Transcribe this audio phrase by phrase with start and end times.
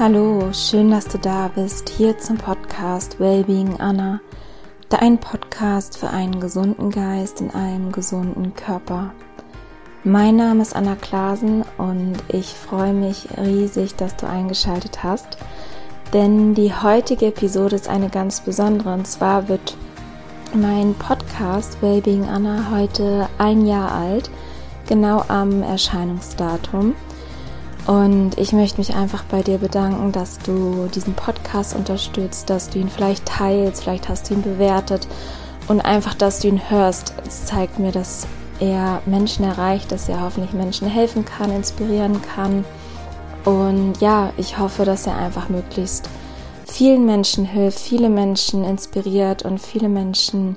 [0.00, 4.20] Hallo, schön, dass du da bist, hier zum Podcast Wellbeing Anna,
[4.90, 9.12] dein Podcast für einen gesunden Geist in einem gesunden Körper.
[10.04, 15.36] Mein Name ist Anna Klasen und ich freue mich riesig, dass du eingeschaltet hast,
[16.12, 19.76] denn die heutige Episode ist eine ganz besondere und zwar wird
[20.54, 24.30] mein Podcast Wellbeing Anna heute ein Jahr alt,
[24.86, 26.94] genau am Erscheinungsdatum.
[27.88, 32.78] Und ich möchte mich einfach bei dir bedanken, dass du diesen Podcast unterstützt, dass du
[32.78, 35.08] ihn vielleicht teilst, vielleicht hast du ihn bewertet
[35.68, 37.14] und einfach, dass du ihn hörst.
[37.26, 38.26] Es zeigt mir, dass
[38.60, 42.66] er Menschen erreicht, dass er hoffentlich Menschen helfen kann, inspirieren kann.
[43.46, 46.10] Und ja, ich hoffe, dass er einfach möglichst
[46.66, 50.56] vielen Menschen hilft, viele Menschen inspiriert und viele Menschen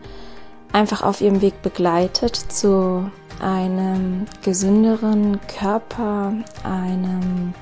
[0.74, 3.10] einfach auf ihrem Weg begleitet zu
[3.42, 7.54] einem gesünderen Körper, einem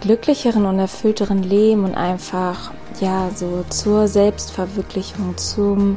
[0.00, 5.96] glücklicheren und erfüllteren Leben und einfach ja so zur Selbstverwirklichung, zum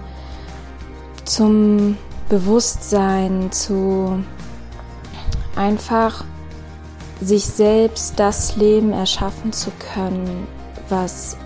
[1.26, 1.98] zum
[2.30, 4.24] Bewusstsein, zu
[5.56, 6.24] einfach
[7.22, 10.48] sich selbst das Leben erschaffen zu können,
[10.90, 11.38] was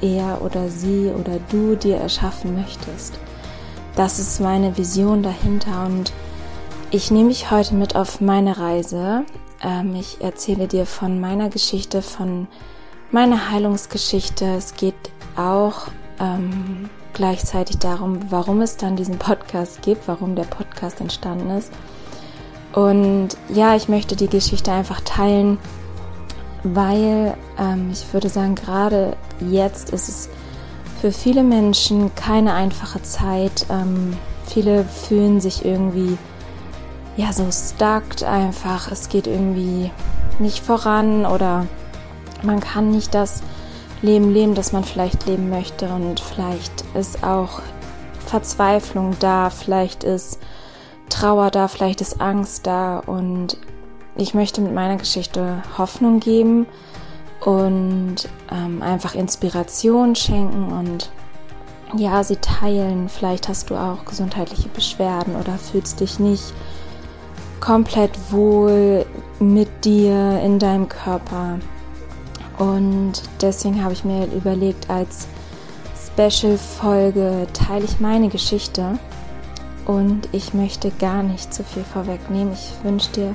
[0.00, 3.14] er oder sie oder du dir erschaffen möchtest.
[3.94, 6.12] Das ist meine Vision dahinter und
[6.92, 9.24] ich nehme dich heute mit auf meine Reise.
[9.62, 12.46] Ähm, ich erzähle dir von meiner Geschichte, von
[13.10, 14.44] meiner Heilungsgeschichte.
[14.44, 14.94] Es geht
[15.34, 15.88] auch
[16.20, 21.72] ähm, gleichzeitig darum, warum es dann diesen Podcast gibt, warum der Podcast entstanden ist.
[22.74, 25.56] Und ja, ich möchte die Geschichte einfach teilen,
[26.62, 29.16] weil ähm, ich würde sagen, gerade
[29.50, 30.28] jetzt ist es
[31.00, 33.64] für viele Menschen keine einfache Zeit.
[33.70, 34.14] Ähm,
[34.46, 36.18] viele fühlen sich irgendwie
[37.16, 38.90] ja so stuckt einfach.
[38.90, 39.90] Es geht irgendwie
[40.38, 41.66] nicht voran oder
[42.42, 43.42] man kann nicht das
[44.00, 47.60] Leben leben, das man vielleicht leben möchte und vielleicht ist auch
[48.26, 50.40] Verzweiflung da, vielleicht ist
[51.08, 53.56] Trauer da, vielleicht ist Angst da und
[54.16, 56.66] ich möchte mit meiner Geschichte Hoffnung geben
[57.44, 61.10] und ähm, einfach Inspiration schenken und
[61.96, 63.08] ja, sie teilen.
[63.08, 66.54] Vielleicht hast du auch gesundheitliche Beschwerden oder fühlst dich nicht
[67.62, 69.06] komplett wohl
[69.38, 71.58] mit dir in deinem Körper.
[72.58, 75.28] Und deswegen habe ich mir überlegt, als
[76.06, 78.98] Special-Folge teile ich meine Geschichte.
[79.86, 82.52] Und ich möchte gar nicht zu viel vorwegnehmen.
[82.52, 83.34] Ich wünsche dir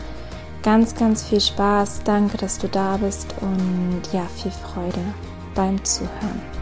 [0.62, 2.02] ganz, ganz viel Spaß.
[2.04, 5.02] Danke, dass du da bist und ja, viel Freude
[5.56, 6.57] beim Zuhören.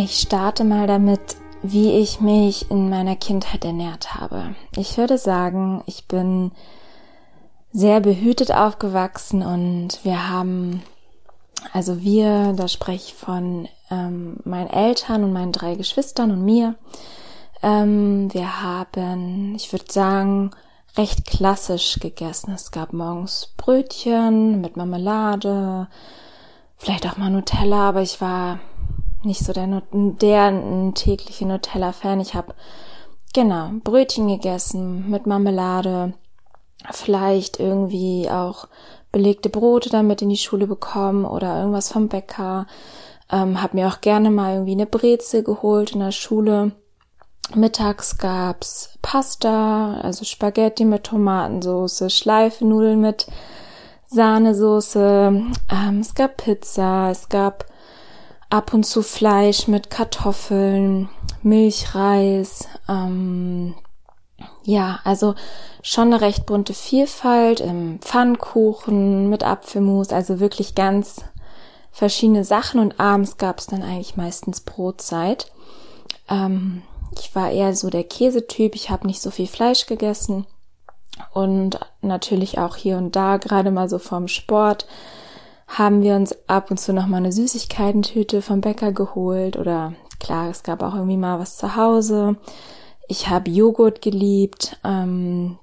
[0.00, 4.54] Ich starte mal damit, wie ich mich in meiner Kindheit ernährt habe.
[4.76, 6.52] Ich würde sagen, ich bin
[7.72, 10.84] sehr behütet aufgewachsen und wir haben,
[11.72, 16.76] also wir, da spreche ich von ähm, meinen Eltern und meinen drei Geschwistern und mir.
[17.64, 20.52] Ähm, wir haben, ich würde sagen,
[20.96, 22.52] recht klassisch gegessen.
[22.52, 25.88] Es gab morgens Brötchen mit Marmelade,
[26.76, 28.60] vielleicht auch mal Nutella, aber ich war
[29.22, 32.20] nicht so der, der tägliche Nutella-Fan.
[32.20, 32.54] Ich habe
[33.34, 36.14] genau Brötchen gegessen mit Marmelade,
[36.90, 38.68] vielleicht irgendwie auch
[39.12, 42.66] belegte Brote damit in die Schule bekommen oder irgendwas vom Bäcker.
[43.30, 46.72] Ähm, hab mir auch gerne mal irgendwie eine Brezel geholt in der Schule.
[47.54, 53.26] Mittags gab's Pasta, also Spaghetti mit Tomatensauce, Schleifenudeln mit
[54.06, 55.42] Sahnesoße.
[55.70, 57.64] Ähm, es gab Pizza, es gab
[58.50, 61.08] ab und zu Fleisch mit Kartoffeln,
[61.42, 63.74] Milchreis, ähm,
[64.62, 65.34] ja, also
[65.82, 71.24] schon eine recht bunte Vielfalt im Pfannkuchen mit Apfelmus, also wirklich ganz
[71.90, 72.80] verschiedene Sachen.
[72.80, 75.50] Und abends gab es dann eigentlich meistens Brotzeit.
[76.28, 76.82] Ähm,
[77.18, 80.46] ich war eher so der Käsetyp, ich habe nicht so viel Fleisch gegessen.
[81.32, 84.86] Und natürlich auch hier und da gerade mal so vom Sport
[85.68, 90.48] haben wir uns ab und zu noch mal eine Süßigkeitentüte vom Bäcker geholt oder klar,
[90.48, 92.36] es gab auch irgendwie mal was zu Hause.
[93.06, 95.58] Ich habe Joghurt geliebt, ähm,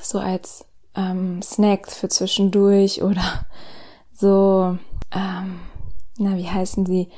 [0.00, 3.46] so als ähm, Snacks für zwischendurch oder
[4.14, 4.78] so,
[5.12, 5.60] ähm,
[6.18, 7.08] na, wie heißen sie?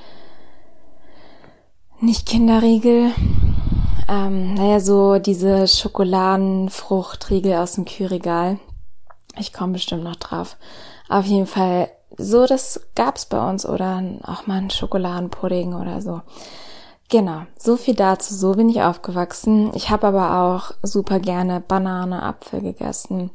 [2.00, 3.10] Nicht Kinderriegel.
[4.08, 8.58] Ähm, naja, so diese Schokoladenfruchtriegel aus dem Kühlregal.
[9.38, 10.56] Ich komme bestimmt noch drauf.
[11.08, 11.88] Auf jeden Fall
[12.18, 16.22] so, das gab's bei uns oder auch mal ein Schokoladenpudding oder so.
[17.08, 18.34] Genau, so viel dazu.
[18.34, 19.70] So bin ich aufgewachsen.
[19.74, 23.30] Ich habe aber auch super gerne Banane, Apfel gegessen.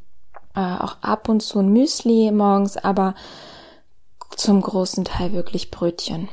[0.54, 3.14] Äh, auch ab und zu ein Müsli morgens, aber
[4.36, 6.28] zum großen Teil wirklich Brötchen.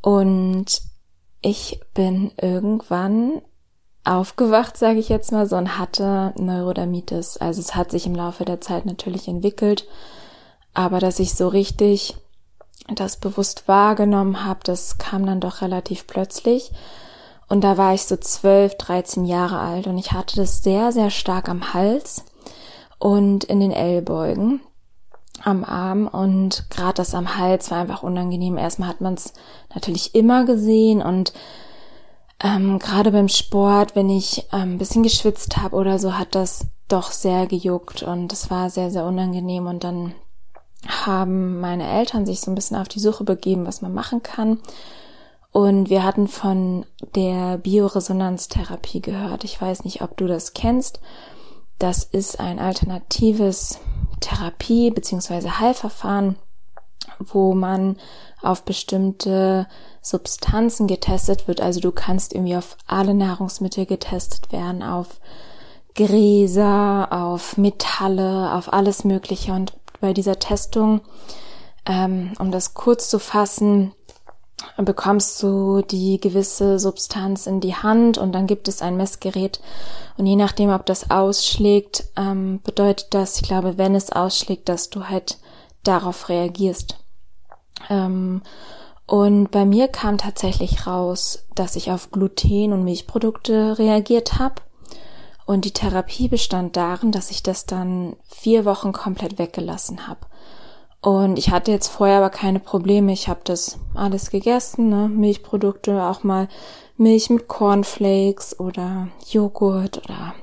[0.00, 0.82] Und
[1.42, 3.42] ich bin irgendwann
[4.04, 7.36] aufgewacht, sage ich jetzt mal so, und hatte Neurodermitis.
[7.38, 9.86] Also es hat sich im Laufe der Zeit natürlich entwickelt,
[10.74, 12.16] aber dass ich so richtig
[12.92, 16.72] das bewusst wahrgenommen habe, das kam dann doch relativ plötzlich.
[17.48, 21.10] Und da war ich so zwölf, dreizehn Jahre alt und ich hatte das sehr, sehr
[21.10, 22.24] stark am Hals
[22.98, 24.60] und in den Ellbeugen
[25.42, 28.56] am Arm und gerade das am Hals war einfach unangenehm.
[28.56, 29.34] Erstmal hat man es
[29.74, 31.32] natürlich immer gesehen und
[32.42, 36.66] ähm, gerade beim Sport, wenn ich ähm, ein bisschen geschwitzt habe oder so, hat das
[36.88, 40.14] doch sehr gejuckt und es war sehr, sehr unangenehm und dann
[40.88, 44.60] haben meine Eltern sich so ein bisschen auf die Suche begeben, was man machen kann.
[45.52, 46.84] Und wir hatten von
[47.14, 49.44] der Bioresonanztherapie gehört.
[49.44, 51.00] Ich weiß nicht, ob du das kennst.
[51.78, 53.78] Das ist ein alternatives
[54.20, 55.50] Therapie bzw.
[55.50, 56.36] Heilverfahren,
[57.18, 57.96] wo man
[58.42, 59.66] auf bestimmte
[60.02, 61.60] Substanzen getestet wird.
[61.60, 65.20] Also du kannst irgendwie auf alle Nahrungsmittel getestet werden, auf
[65.94, 69.52] Gräser, auf Metalle, auf alles Mögliche.
[69.52, 71.00] Und bei dieser Testung,
[71.86, 73.92] ähm, um das kurz zu fassen,
[74.76, 79.60] bekommst du die gewisse Substanz in die Hand und dann gibt es ein Messgerät
[80.16, 84.90] und je nachdem, ob das ausschlägt, ähm, bedeutet das, ich glaube, wenn es ausschlägt, dass
[84.90, 85.38] du halt
[85.82, 86.98] darauf reagierst.
[87.90, 88.42] Ähm,
[89.06, 94.62] und bei mir kam tatsächlich raus, dass ich auf Gluten und Milchprodukte reagiert habe.
[95.46, 100.20] Und die Therapie bestand darin, dass ich das dann vier Wochen komplett weggelassen habe.
[101.00, 103.12] Und ich hatte jetzt vorher aber keine Probleme.
[103.12, 105.08] Ich habe das alles gegessen, ne?
[105.08, 106.48] Milchprodukte, auch mal
[106.96, 110.34] Milch mit Cornflakes oder Joghurt oder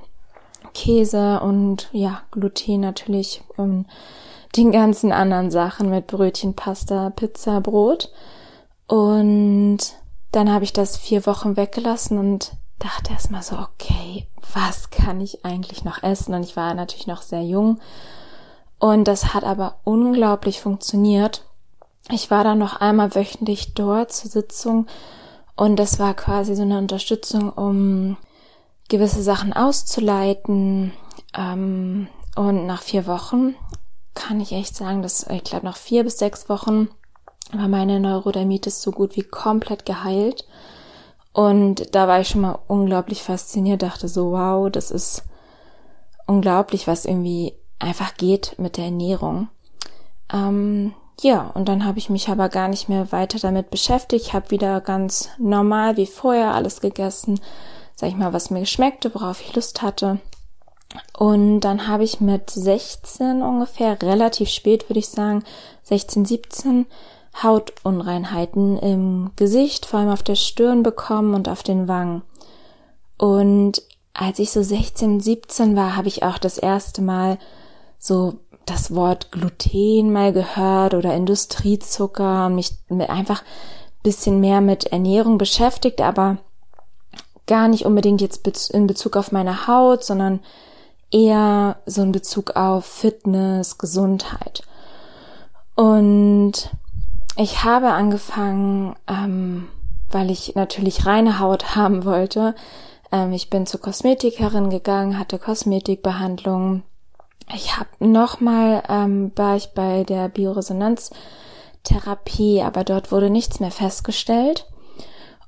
[0.76, 3.88] Käse und ja, Gluten natürlich und
[4.56, 8.12] den ganzen anderen Sachen mit Brötchen, Pasta, Pizza, Brot.
[8.88, 9.80] Und
[10.32, 12.52] dann habe ich das vier Wochen weggelassen und
[12.84, 16.34] dachte erstmal so, okay, was kann ich eigentlich noch essen?
[16.34, 17.80] Und ich war natürlich noch sehr jung.
[18.80, 21.46] Und das hat aber unglaublich funktioniert.
[22.10, 24.88] Ich war dann noch einmal wöchentlich dort zur Sitzung
[25.56, 28.18] und das war quasi so eine Unterstützung, um
[28.90, 30.94] gewisse Sachen auszuleiten.
[31.38, 33.56] Ähm, und nach vier Wochen
[34.16, 36.90] kann ich echt sagen, dass ich glaube nach vier bis sechs Wochen
[37.54, 40.46] war meine Neurodermitis so gut wie komplett geheilt.
[41.34, 45.24] Und da war ich schon mal unglaublich fasziniert, dachte so, wow, das ist
[46.28, 49.48] unglaublich, was irgendwie einfach geht mit der Ernährung.
[50.32, 54.34] Ähm, ja, und dann habe ich mich aber gar nicht mehr weiter damit beschäftigt.
[54.34, 57.40] Habe wieder ganz normal wie vorher alles gegessen,
[57.96, 60.20] sag ich mal, was mir geschmeckte, worauf ich Lust hatte.
[61.18, 65.44] Und dann habe ich mit 16 ungefähr, relativ spät würde ich sagen,
[65.84, 66.86] 16, 17,
[67.42, 72.24] Hautunreinheiten im Gesicht, vor allem auf der Stirn bekommen und auf den Wangen.
[73.18, 73.82] Und
[74.14, 77.38] als ich so 16, 17 war, habe ich auch das erste Mal
[77.98, 83.44] so das Wort Gluten mal gehört oder Industriezucker und mich einfach
[84.04, 86.38] bisschen mehr mit Ernährung beschäftigt, aber
[87.48, 90.40] gar nicht unbedingt jetzt in Bezug auf meine Haut, sondern
[91.12, 94.64] eher so in Bezug auf Fitness, Gesundheit.
[95.76, 96.72] Und
[97.38, 99.70] ich habe angefangen, ähm,
[100.10, 102.56] weil ich natürlich reine Haut haben wollte.
[103.12, 106.84] Ähm, ich bin zur Kosmetikerin gegangen, hatte Kosmetikbehandlung.
[107.54, 114.68] Ich habe nochmal, ähm, war ich bei der Bioresonanztherapie, aber dort wurde nichts mehr festgestellt.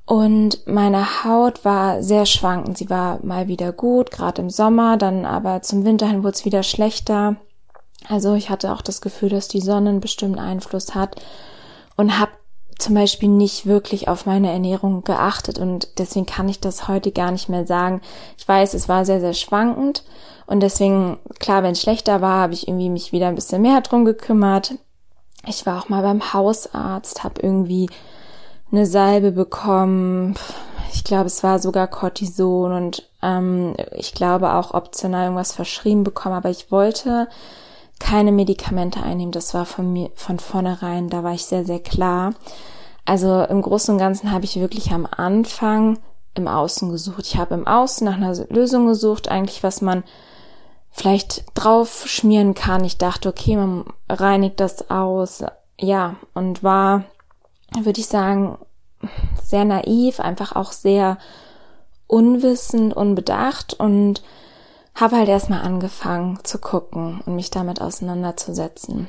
[0.05, 2.77] Und meine Haut war sehr schwankend.
[2.77, 6.43] Sie war mal wieder gut, gerade im Sommer, dann aber zum Winter hin wurde es
[6.43, 7.37] wieder schlechter.
[8.09, 11.15] Also ich hatte auch das Gefühl, dass die Sonne einen bestimmten Einfluss hat
[11.95, 12.31] und habe
[12.79, 17.31] zum Beispiel nicht wirklich auf meine Ernährung geachtet und deswegen kann ich das heute gar
[17.31, 18.01] nicht mehr sagen.
[18.37, 20.03] Ich weiß, es war sehr, sehr schwankend
[20.45, 23.81] und deswegen, klar, wenn es schlechter war, habe ich irgendwie mich wieder ein bisschen mehr
[23.81, 24.75] drum gekümmert.
[25.45, 27.89] Ich war auch mal beim Hausarzt, habe irgendwie
[28.71, 30.35] eine Salbe bekommen.
[30.93, 36.35] Ich glaube, es war sogar Cortison und ähm, ich glaube auch optional irgendwas verschrieben bekommen,
[36.35, 37.27] aber ich wollte
[37.99, 39.31] keine Medikamente einnehmen.
[39.31, 42.33] Das war von mir von vornherein, da war ich sehr, sehr klar.
[43.05, 45.99] Also im Großen und Ganzen habe ich wirklich am Anfang
[46.35, 47.25] im Außen gesucht.
[47.25, 50.03] Ich habe im Außen nach einer Lösung gesucht, eigentlich was man
[50.91, 52.85] vielleicht drauf schmieren kann.
[52.85, 55.43] Ich dachte, okay, man reinigt das aus.
[55.79, 57.03] Ja, und war,
[57.81, 58.57] würde ich sagen,
[59.43, 61.17] sehr naiv, einfach auch sehr
[62.07, 64.21] unwissend, unbedacht und
[64.95, 69.07] habe halt erstmal angefangen zu gucken und mich damit auseinanderzusetzen.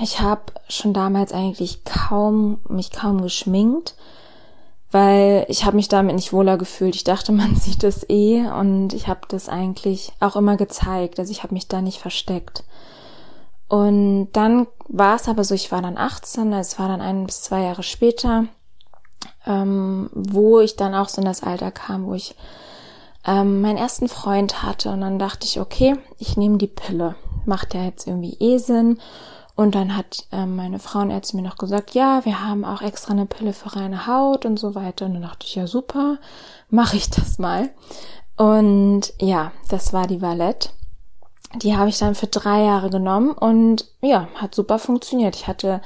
[0.00, 3.94] Ich habe schon damals eigentlich kaum mich kaum geschminkt,
[4.90, 6.94] weil ich habe mich damit nicht wohler gefühlt.
[6.96, 11.18] Ich dachte, man sieht es eh und ich habe das eigentlich auch immer gezeigt.
[11.18, 12.64] Also ich habe mich da nicht versteckt.
[13.68, 17.42] Und dann war es aber so, ich war dann 18, es war dann ein bis
[17.42, 18.44] zwei Jahre später,
[19.46, 22.36] ähm, wo ich dann auch so in das Alter kam, wo ich
[23.26, 27.16] ähm, meinen ersten Freund hatte und dann dachte ich, okay, ich nehme die Pille.
[27.46, 28.98] Macht ja jetzt irgendwie eh Sinn.
[29.56, 33.26] Und dann hat ähm, meine Frauenärztin mir noch gesagt, ja, wir haben auch extra eine
[33.26, 35.06] Pille für reine Haut und so weiter.
[35.06, 36.18] Und dann dachte ich, ja super,
[36.70, 37.70] mache ich das mal.
[38.36, 40.70] Und ja, das war die Valette.
[41.62, 45.36] Die habe ich dann für drei Jahre genommen und ja, hat super funktioniert.
[45.36, 45.80] Ich hatte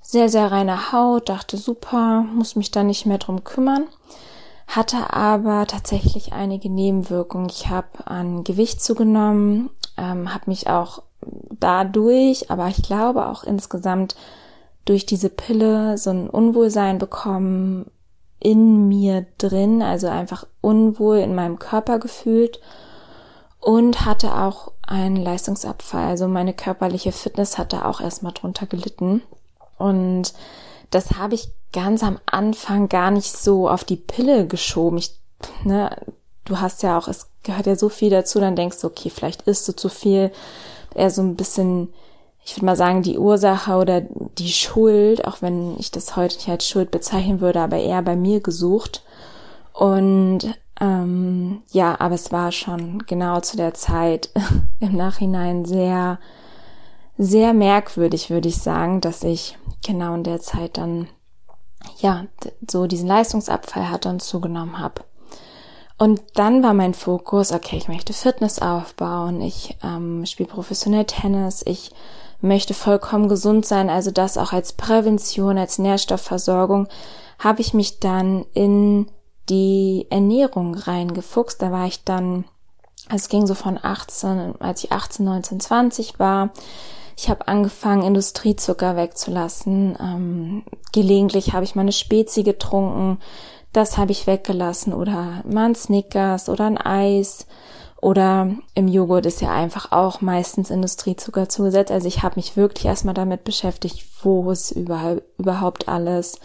[0.00, 3.86] sehr, sehr reine Haut, dachte super, muss mich da nicht mehr drum kümmern
[4.66, 7.48] hatte aber tatsächlich einige Nebenwirkungen.
[7.48, 11.02] Ich habe an Gewicht zugenommen, ähm, habe mich auch
[11.58, 14.16] dadurch, aber ich glaube auch insgesamt
[14.84, 17.90] durch diese Pille so ein Unwohlsein bekommen
[18.38, 22.60] in mir drin, also einfach unwohl in meinem Körper gefühlt
[23.60, 26.08] und hatte auch einen Leistungsabfall.
[26.08, 29.22] Also meine körperliche Fitness hatte auch erstmal drunter gelitten.
[29.78, 30.34] Und
[30.90, 34.96] das habe ich ganz am Anfang gar nicht so auf die Pille geschoben.
[34.96, 35.18] Ich,
[35.64, 35.94] ne,
[36.44, 39.42] du hast ja auch, es gehört ja so viel dazu, dann denkst du, okay, vielleicht
[39.42, 40.30] isst du zu viel,
[40.94, 41.92] eher so ein bisschen,
[42.44, 46.48] ich würde mal sagen, die Ursache oder die Schuld, auch wenn ich das heute nicht
[46.48, 49.02] als Schuld bezeichnen würde, aber eher bei mir gesucht.
[49.72, 54.30] Und ähm, ja, aber es war schon genau zu der Zeit
[54.80, 56.20] im Nachhinein sehr,
[57.18, 61.08] sehr merkwürdig, würde ich sagen, dass ich genau in der Zeit dann
[61.98, 62.26] ja,
[62.68, 65.02] so diesen Leistungsabfall hatte und zugenommen habe.
[65.96, 71.62] Und dann war mein Fokus, okay, ich möchte Fitness aufbauen, ich ähm, spiele professionell Tennis,
[71.64, 71.92] ich
[72.40, 76.88] möchte vollkommen gesund sein, also das auch als Prävention, als Nährstoffversorgung,
[77.38, 79.08] habe ich mich dann in
[79.48, 81.62] die Ernährung reingefuchst.
[81.62, 82.44] Da war ich dann,
[83.08, 86.50] es ging so von 18, als ich 18, 19, 20 war,
[87.16, 89.96] ich habe angefangen, Industriezucker wegzulassen.
[90.00, 93.18] Ähm, gelegentlich habe ich meine Spezi getrunken.
[93.72, 94.92] Das habe ich weggelassen.
[94.92, 97.46] Oder mal ein Snickers oder ein Eis.
[98.00, 101.90] Oder im Joghurt ist ja einfach auch meistens Industriezucker zugesetzt.
[101.90, 106.38] Also ich habe mich wirklich erstmal damit beschäftigt, wo ist überhaupt alles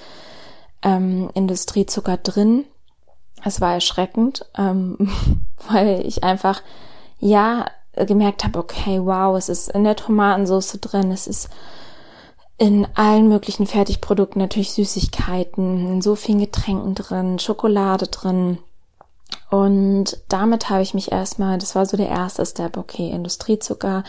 [0.84, 2.66] ähm, Industriezucker drin.
[3.44, 5.10] Es war erschreckend, ähm,
[5.70, 6.62] weil ich einfach,
[7.20, 7.66] ja,
[8.06, 11.50] gemerkt habe, okay, wow, es ist in der Tomatensauce drin, es ist
[12.58, 18.58] in allen möglichen Fertigprodukten natürlich Süßigkeiten, in so vielen Getränken drin, Schokolade drin.
[19.50, 24.03] Und damit habe ich mich erstmal, das war so der erste Step, okay, Industriezucker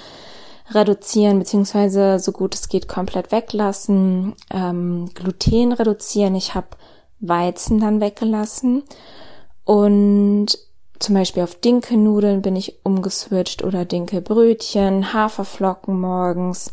[0.72, 6.34] reduzieren, beziehungsweise so gut es geht komplett weglassen, ähm, Gluten reduzieren.
[6.34, 6.68] Ich habe
[7.20, 8.82] Weizen dann weggelassen
[9.64, 10.58] und
[11.00, 16.72] zum Beispiel auf Dinkelnudeln bin ich umgeswitcht oder Dinkelbrötchen, Haferflocken morgens,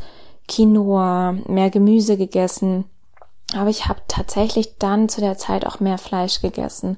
[0.50, 2.86] Quinoa, mehr Gemüse gegessen.
[3.55, 6.98] Aber ich habe tatsächlich dann zu der Zeit auch mehr Fleisch gegessen.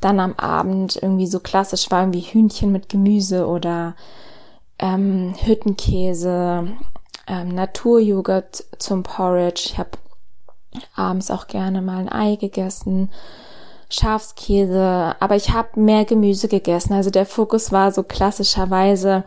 [0.00, 3.94] Dann am Abend irgendwie so klassisch war irgendwie Hühnchen mit Gemüse oder
[4.78, 6.72] ähm, Hüttenkäse,
[7.26, 9.64] ähm, Naturjoghurt zum Porridge.
[9.66, 9.90] Ich habe
[10.96, 13.10] abends auch gerne mal ein Ei gegessen
[13.92, 16.94] Schafskäse, aber ich habe mehr Gemüse gegessen.
[16.94, 19.24] Also der Fokus war so klassischerweise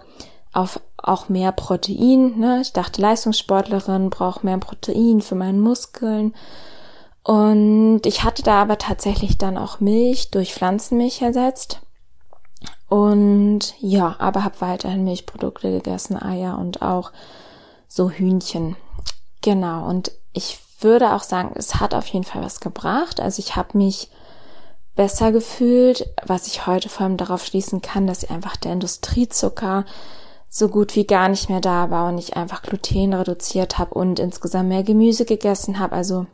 [0.54, 2.40] auf auch mehr Protein.
[2.40, 2.62] Ne?
[2.62, 6.34] Ich dachte, Leistungssportlerin braucht mehr Protein für meinen Muskeln.
[7.24, 11.82] Und ich hatte da aber tatsächlich dann auch Milch durch Pflanzenmilch ersetzt.
[12.88, 17.12] Und ja, aber habe weiterhin Milchprodukte gegessen, Eier und auch
[17.88, 18.76] so Hühnchen.
[19.42, 19.88] Genau.
[19.88, 23.20] Und ich würde auch sagen, es hat auf jeden Fall was gebracht.
[23.20, 24.10] Also ich habe mich
[24.96, 29.86] besser gefühlt, was ich heute vor allem darauf schließen kann, dass einfach der Industriezucker
[30.50, 34.20] so gut wie gar nicht mehr da war und ich einfach Gluten reduziert habe und
[34.20, 36.28] insgesamt mehr Gemüse gegessen habe, also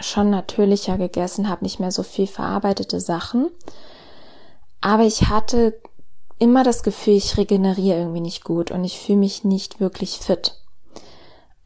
[0.00, 3.50] schon natürlicher gegessen habe, nicht mehr so viel verarbeitete Sachen.
[4.80, 5.80] Aber ich hatte
[6.38, 10.56] immer das Gefühl, ich regeneriere irgendwie nicht gut und ich fühle mich nicht wirklich fit.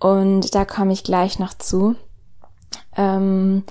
[0.01, 1.97] Und da komme ich gleich noch zu.
[2.97, 3.65] Ähm,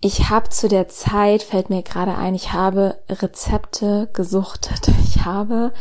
[0.00, 4.90] ich habe zu der Zeit, fällt mir gerade ein, ich habe Rezepte gesuchtet.
[5.04, 5.72] Ich habe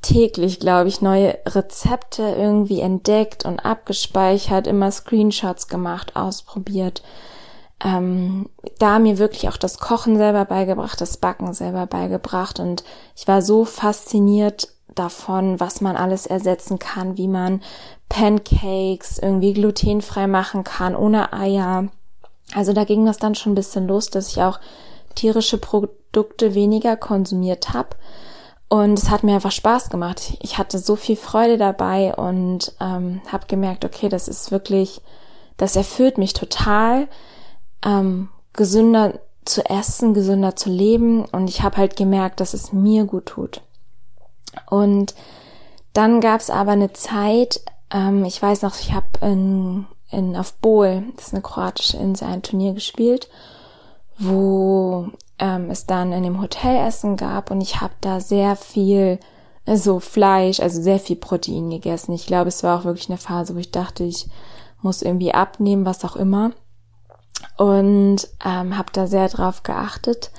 [0.00, 7.02] täglich, glaube ich, neue Rezepte irgendwie entdeckt und abgespeichert, immer Screenshots gemacht, ausprobiert.
[7.84, 12.82] Ähm, da mir wirklich auch das Kochen selber beigebracht, das Backen selber beigebracht und
[13.14, 17.60] ich war so fasziniert davon, was man alles ersetzen kann, wie man
[18.08, 21.88] Pancakes irgendwie glutenfrei machen kann, ohne Eier.
[22.54, 24.60] Also da ging das dann schon ein bisschen los, dass ich auch
[25.14, 27.90] tierische Produkte weniger konsumiert habe.
[28.68, 30.38] Und es hat mir einfach Spaß gemacht.
[30.40, 35.02] Ich hatte so viel Freude dabei und ähm, habe gemerkt, okay, das ist wirklich,
[35.58, 37.08] das erfüllt mich total,
[37.84, 41.26] ähm, gesünder zu essen, gesünder zu leben.
[41.26, 43.60] Und ich habe halt gemerkt, dass es mir gut tut.
[44.70, 45.14] Und
[45.92, 50.54] dann gab es aber eine Zeit, ähm, ich weiß noch, ich habe in, in auf
[50.54, 53.28] Bol, das ist eine kroatische Insel, ein Turnier gespielt,
[54.18, 59.18] wo ähm, es dann in dem Hotelessen gab und ich habe da sehr viel
[59.66, 62.12] so Fleisch, also sehr viel Protein gegessen.
[62.12, 64.26] Ich glaube, es war auch wirklich eine Phase, wo ich dachte, ich
[64.80, 66.52] muss irgendwie abnehmen, was auch immer.
[67.56, 70.30] Und ähm, habe da sehr drauf geachtet,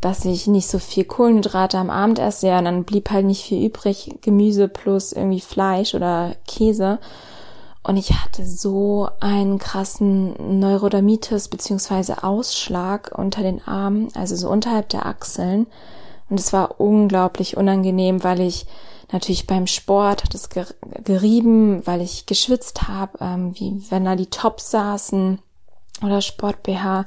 [0.00, 2.48] dass ich nicht so viel Kohlenhydrate am Abend esse.
[2.48, 6.98] Ja, und dann blieb halt nicht viel übrig, Gemüse plus irgendwie Fleisch oder Käse.
[7.84, 14.88] Und ich hatte so einen krassen Neurodermitis beziehungsweise Ausschlag unter den Armen, also so unterhalb
[14.88, 15.66] der Achseln.
[16.30, 18.66] Und es war unglaublich unangenehm, weil ich
[19.12, 20.48] natürlich beim Sport hat es
[21.04, 25.38] gerieben, weil ich geschwitzt habe, ähm, wie wenn da die Tops saßen
[26.02, 27.04] oder Sport BH.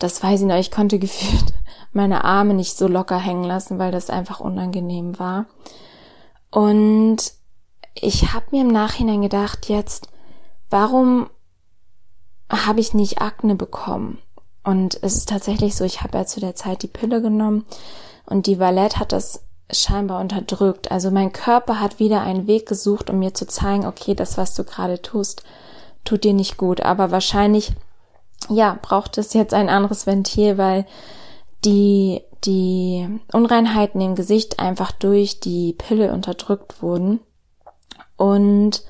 [0.00, 1.54] Das weiß ich noch, ich konnte gefühlt
[1.92, 5.46] meine Arme nicht so locker hängen lassen, weil das einfach unangenehm war.
[6.50, 7.32] Und
[8.02, 10.08] ich habe mir im Nachhinein gedacht, jetzt,
[10.68, 11.28] warum
[12.50, 14.18] habe ich nicht Akne bekommen?
[14.62, 17.64] Und es ist tatsächlich so, ich habe ja zu der Zeit die Pille genommen
[18.26, 20.90] und die Valette hat das scheinbar unterdrückt.
[20.90, 24.54] Also mein Körper hat wieder einen Weg gesucht, um mir zu zeigen, okay, das, was
[24.54, 25.44] du gerade tust,
[26.04, 26.80] tut dir nicht gut.
[26.80, 27.72] Aber wahrscheinlich,
[28.48, 30.86] ja, braucht es jetzt ein anderes Ventil, weil
[31.64, 37.20] die, die Unreinheiten im Gesicht einfach durch die Pille unterdrückt wurden.
[38.20, 38.84] Und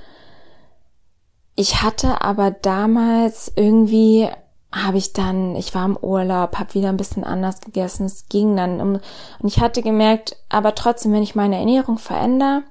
[1.54, 4.28] ich hatte aber damals irgendwie
[4.72, 8.56] habe ich dann, ich war im Urlaub, habe wieder ein bisschen anders gegessen, es ging
[8.56, 8.94] dann um,
[9.38, 12.64] und ich hatte gemerkt, aber trotzdem, wenn ich meine Ernährung verändere,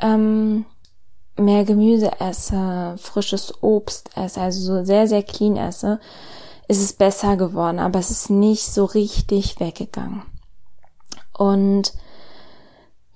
[0.00, 0.66] ähm,
[1.38, 5.98] mehr Gemüse esse, frisches Obst esse, also so sehr, sehr clean esse,
[6.68, 10.24] ist es besser geworden, aber es ist nicht so richtig weggegangen.
[11.32, 11.94] Und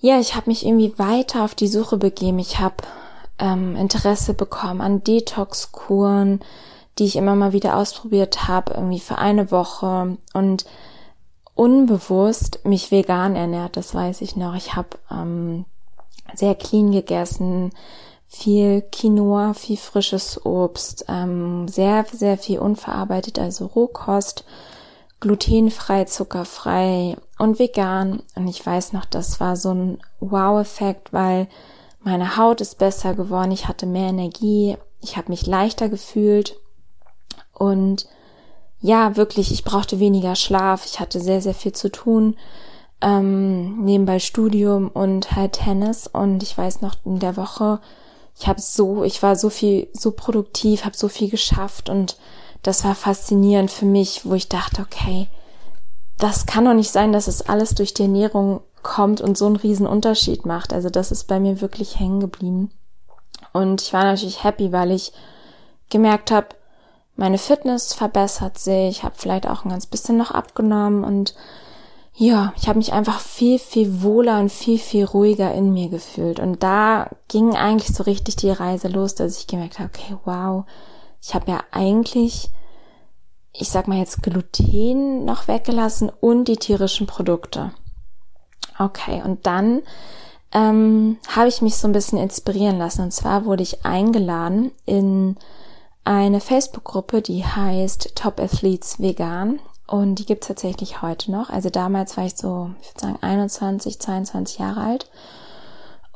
[0.05, 2.39] ja, ich habe mich irgendwie weiter auf die Suche begeben.
[2.39, 2.75] Ich habe
[3.39, 6.41] ähm, Interesse bekommen an Detox-Kuren,
[6.99, 10.67] die ich immer mal wieder ausprobiert habe, irgendwie für eine Woche und
[11.55, 14.55] unbewusst mich vegan ernährt, das weiß ich noch.
[14.55, 15.65] Ich habe ähm,
[16.35, 17.71] sehr clean gegessen,
[18.29, 24.45] viel Quinoa, viel frisches Obst, ähm, sehr, sehr viel unverarbeitet, also Rohkost
[25.21, 28.23] glutenfrei, zuckerfrei und vegan.
[28.35, 31.49] Und ich weiß noch, das war so ein Wow-Effekt, weil
[32.01, 36.59] meine Haut ist besser geworden, ich hatte mehr Energie, ich habe mich leichter gefühlt
[37.53, 38.07] und
[38.81, 42.37] ja, wirklich, ich brauchte weniger Schlaf, ich hatte sehr, sehr viel zu tun,
[43.01, 47.81] ähm, nebenbei Studium und halt Tennis und ich weiß noch in der Woche,
[48.39, 52.19] ich habe so, ich war so viel, so produktiv, habe so viel geschafft und
[52.63, 55.29] das war faszinierend für mich, wo ich dachte, okay,
[56.19, 59.57] das kann doch nicht sein, dass es alles durch die Ernährung kommt und so einen
[59.57, 60.73] riesen Unterschied macht.
[60.73, 62.71] Also das ist bei mir wirklich hängen geblieben.
[63.53, 65.13] Und ich war natürlich happy, weil ich
[65.91, 66.49] gemerkt habe,
[67.17, 71.35] meine Fitness verbessert sich, ich habe vielleicht auch ein ganz bisschen noch abgenommen und
[72.17, 76.39] ja, ich habe mich einfach viel, viel wohler und viel, viel ruhiger in mir gefühlt.
[76.39, 80.65] Und da ging eigentlich so richtig die Reise los, dass ich gemerkt habe, okay, wow,
[81.21, 82.51] ich habe ja eigentlich,
[83.57, 87.73] ich sag mal jetzt Gluten noch weggelassen und die tierischen Produkte.
[88.79, 89.83] Okay, und dann
[90.53, 93.03] ähm, habe ich mich so ein bisschen inspirieren lassen.
[93.03, 95.37] Und zwar wurde ich eingeladen in
[96.05, 99.61] eine Facebook-Gruppe, die heißt Top Athletes Vegan.
[99.87, 101.51] Und die gibt's tatsächlich heute noch.
[101.51, 105.11] Also damals war ich so, ich würde sagen, 21, 22 Jahre alt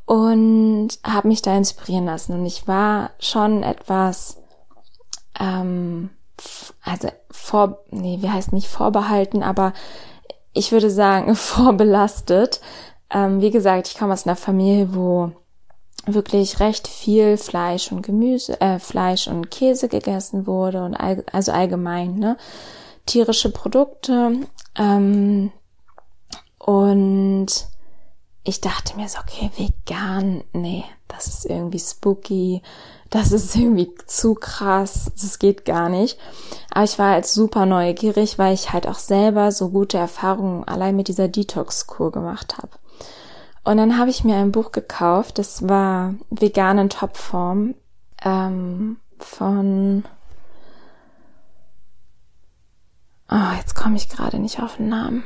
[0.06, 2.32] und habe mich da inspirieren lassen.
[2.32, 4.38] Und ich war schon etwas
[5.38, 6.10] ähm,
[6.84, 9.72] also vor, nee, wie heißt nicht vorbehalten, aber
[10.52, 12.60] ich würde sagen vorbelastet.
[13.10, 15.32] Ähm, wie gesagt, ich komme aus einer Familie, wo
[16.06, 21.52] wirklich recht viel Fleisch und Gemüse, äh, Fleisch und Käse gegessen wurde und all, also
[21.52, 22.36] allgemein, ne?
[23.06, 24.32] Tierische Produkte.
[24.76, 25.50] Ähm,
[26.58, 27.46] und
[28.44, 32.62] ich dachte mir so, okay, vegan, nee, das ist irgendwie spooky,
[33.10, 36.18] das ist irgendwie zu krass, das geht gar nicht.
[36.70, 40.96] Aber ich war halt super neugierig, weil ich halt auch selber so gute Erfahrungen allein
[40.96, 42.70] mit dieser Detox-Kur gemacht habe.
[43.64, 47.74] Und dann habe ich mir ein Buch gekauft, das war Vegan in Topform
[48.24, 50.04] ähm, von
[53.30, 55.22] Oh, jetzt komme ich gerade nicht auf den Namen.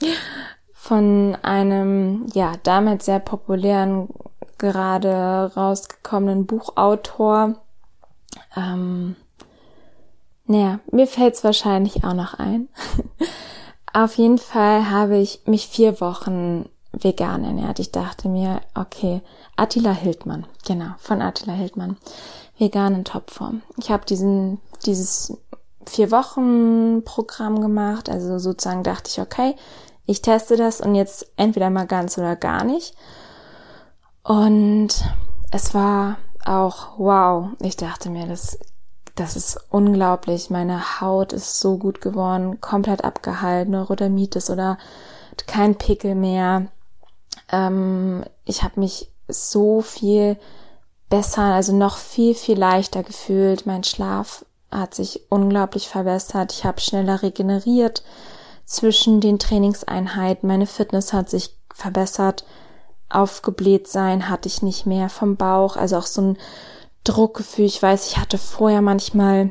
[0.72, 4.08] Von einem, ja, damals sehr populären,
[4.60, 7.56] gerade rausgekommenen Buchautor.
[8.56, 9.16] Ähm,
[10.46, 12.68] naja, mir fällt es wahrscheinlich auch noch ein.
[13.92, 17.80] auf jeden Fall habe ich mich vier Wochen vegan ernährt.
[17.80, 19.22] Ich dachte mir, okay,
[19.56, 21.96] Attila Hildmann, genau, von Attila Hildmann,
[22.58, 23.62] vegan in Topform.
[23.78, 25.36] Ich habe diesen, dieses
[25.86, 28.08] vier Wochen Programm gemacht.
[28.08, 29.54] Also sozusagen dachte ich, okay,
[30.06, 32.94] ich teste das und jetzt entweder mal ganz oder gar nicht.
[34.22, 34.88] Und
[35.50, 37.48] es war auch wow.
[37.60, 38.58] Ich dachte mir, das,
[39.14, 40.50] das ist unglaublich.
[40.50, 44.78] Meine Haut ist so gut geworden, komplett abgeheilt, Neurodermitis oder
[45.46, 46.66] kein Pickel mehr.
[47.50, 50.36] Ähm, ich habe mich so viel
[51.08, 53.66] besser, also noch viel, viel leichter gefühlt.
[53.66, 56.52] Mein Schlaf hat sich unglaublich verbessert.
[56.52, 58.04] Ich habe schneller regeneriert
[58.64, 60.48] zwischen den Trainingseinheiten.
[60.48, 62.44] Meine Fitness hat sich verbessert.
[63.10, 65.76] Aufgebläht sein hatte ich nicht mehr vom Bauch.
[65.76, 66.38] Also auch so ein
[67.04, 67.64] Druckgefühl.
[67.64, 69.50] Ich weiß, ich hatte vorher manchmal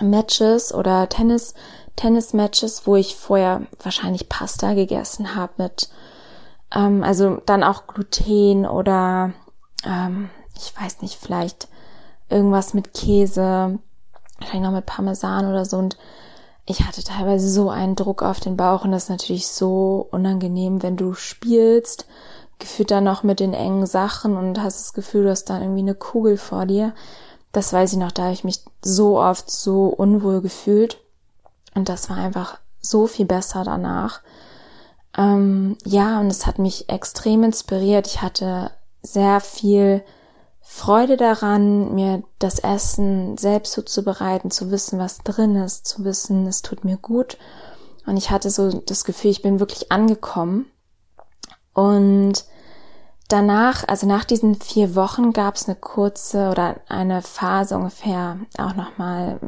[0.00, 1.54] Matches oder Tennis,
[1.96, 5.88] Tennis-Matches, wo ich vorher wahrscheinlich Pasta gegessen habe mit,
[6.74, 9.32] ähm, also dann auch Gluten oder
[9.84, 11.68] ähm, ich weiß nicht, vielleicht
[12.28, 13.78] irgendwas mit Käse,
[14.40, 15.96] vielleicht noch mit Parmesan oder so und
[16.66, 20.82] ich hatte teilweise so einen Druck auf den Bauch und das ist natürlich so unangenehm,
[20.82, 22.06] wenn du spielst,
[22.64, 25.82] gefühlt dann noch mit den engen Sachen und hast das Gefühl, du hast dann irgendwie
[25.82, 26.94] eine Kugel vor dir.
[27.52, 30.98] Das weiß ich noch, da habe ich mich so oft so unwohl gefühlt
[31.74, 34.22] und das war einfach so viel besser danach.
[35.16, 38.06] Ähm, ja, und es hat mich extrem inspiriert.
[38.06, 38.70] Ich hatte
[39.02, 40.02] sehr viel
[40.60, 46.62] Freude daran, mir das Essen selbst zuzubereiten, zu wissen, was drin ist, zu wissen, es
[46.62, 47.38] tut mir gut.
[48.06, 50.66] Und ich hatte so das Gefühl, ich bin wirklich angekommen.
[51.74, 52.44] Und
[53.28, 58.74] danach, also nach diesen vier Wochen, gab es eine kurze oder eine Phase ungefähr auch
[58.74, 59.38] nochmal,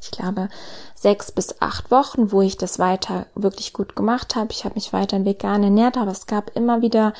[0.00, 0.48] ich glaube,
[0.94, 4.48] sechs bis acht Wochen, wo ich das weiter wirklich gut gemacht habe.
[4.50, 7.12] Ich habe mich weiter vegan ernährt, aber es gab immer wieder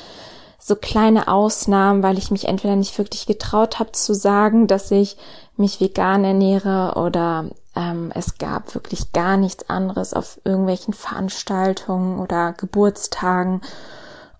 [0.59, 5.17] so kleine Ausnahmen, weil ich mich entweder nicht wirklich getraut habe zu sagen, dass ich
[5.57, 7.45] mich vegan ernähre oder
[7.75, 13.61] ähm, es gab wirklich gar nichts anderes auf irgendwelchen Veranstaltungen oder Geburtstagen.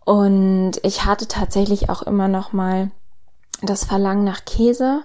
[0.06, 2.92] Und ich hatte tatsächlich auch immer noch mal
[3.62, 5.04] das Verlangen nach Käse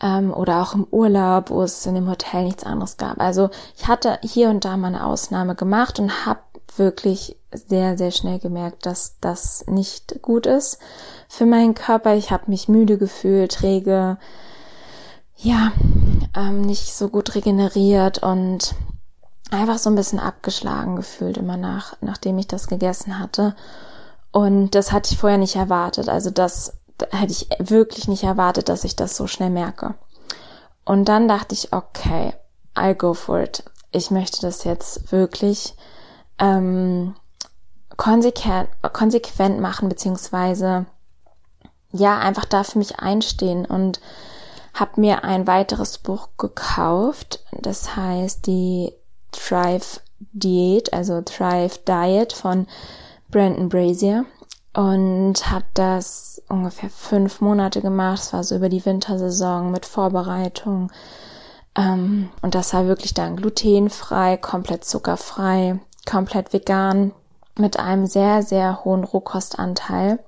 [0.00, 3.20] ähm, oder auch im Urlaub, wo es in dem Hotel nichts anderes gab.
[3.20, 6.40] Also ich hatte hier und da mal eine Ausnahme gemacht und habe
[6.76, 10.78] wirklich sehr, sehr schnell gemerkt, dass das nicht gut ist
[11.28, 12.14] für meinen Körper.
[12.14, 14.18] Ich habe mich müde gefühlt, träge,
[15.36, 15.72] ja,
[16.36, 18.74] ähm, nicht so gut regeneriert und
[19.50, 23.56] einfach so ein bisschen abgeschlagen gefühlt immer nach, nachdem ich das gegessen hatte.
[24.32, 26.08] Und das hatte ich vorher nicht erwartet.
[26.08, 26.78] Also das
[27.10, 29.94] hätte ich wirklich nicht erwartet, dass ich das so schnell merke.
[30.84, 32.34] Und dann dachte ich, okay,
[32.74, 33.64] I'll go for it.
[33.90, 35.74] Ich möchte das jetzt wirklich
[36.38, 37.14] ähm,
[37.96, 40.86] konsequent, konsequent machen, beziehungsweise
[41.92, 44.00] ja, einfach da für mich einstehen und
[44.74, 47.44] habe mir ein weiteres Buch gekauft.
[47.52, 48.92] Das heißt die
[49.32, 50.00] Thrive
[50.32, 52.66] Diät, also Thrive Diet von
[53.30, 54.24] Brandon Brazier
[54.74, 58.20] und habe das ungefähr fünf Monate gemacht.
[58.20, 60.90] Es war so über die Wintersaison mit Vorbereitung.
[61.76, 67.12] Ähm, und das war wirklich dann glutenfrei, komplett zuckerfrei, komplett vegan
[67.56, 70.20] mit einem sehr, sehr hohen Rohkostanteil.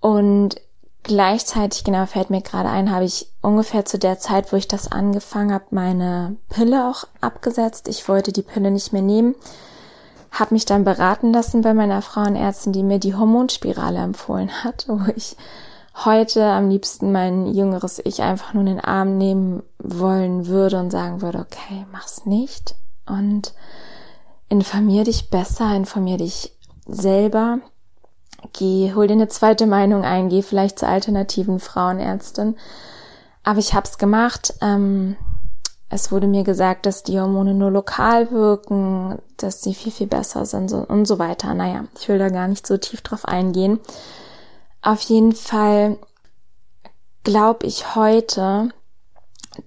[0.00, 0.56] Und
[1.02, 4.90] gleichzeitig, genau, fällt mir gerade ein, habe ich ungefähr zu der Zeit, wo ich das
[4.90, 7.88] angefangen habe, meine Pille auch abgesetzt.
[7.88, 9.34] Ich wollte die Pille nicht mehr nehmen.
[10.34, 14.98] Habe mich dann beraten lassen bei meiner Frauenärztin, die mir die Hormonspirale empfohlen hat, wo
[15.14, 15.36] ich
[16.04, 20.90] heute am liebsten mein jüngeres Ich einfach nur in den Arm nehmen wollen würde und
[20.90, 22.74] sagen würde, okay, mach's nicht.
[23.06, 23.54] Und
[24.48, 26.52] informier dich besser, informier dich
[26.84, 27.60] selber.
[28.52, 32.56] Geh, hol dir eine zweite Meinung ein, geh vielleicht zur alternativen Frauenärztin.
[33.44, 34.54] Aber ich habe es gemacht.
[34.60, 35.16] Ähm,
[35.94, 40.44] es wurde mir gesagt, dass die Hormone nur lokal wirken, dass sie viel, viel besser
[40.44, 41.54] sind und so weiter.
[41.54, 43.78] Naja, ich will da gar nicht so tief drauf eingehen.
[44.82, 45.96] Auf jeden Fall
[47.22, 48.70] glaube ich heute,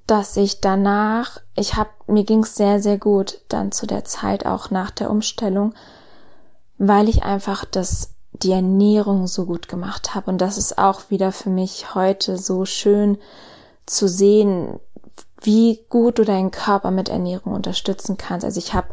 [0.05, 4.45] dass ich danach, ich habe, mir ging es sehr, sehr gut dann zu der Zeit
[4.45, 5.75] auch nach der Umstellung,
[6.77, 10.29] weil ich einfach das, die Ernährung so gut gemacht habe.
[10.29, 13.17] Und das ist auch wieder für mich heute so schön
[13.85, 14.81] zu sehen,
[15.41, 18.45] wie gut du deinen Körper mit Ernährung unterstützen kannst.
[18.45, 18.89] Also ich habe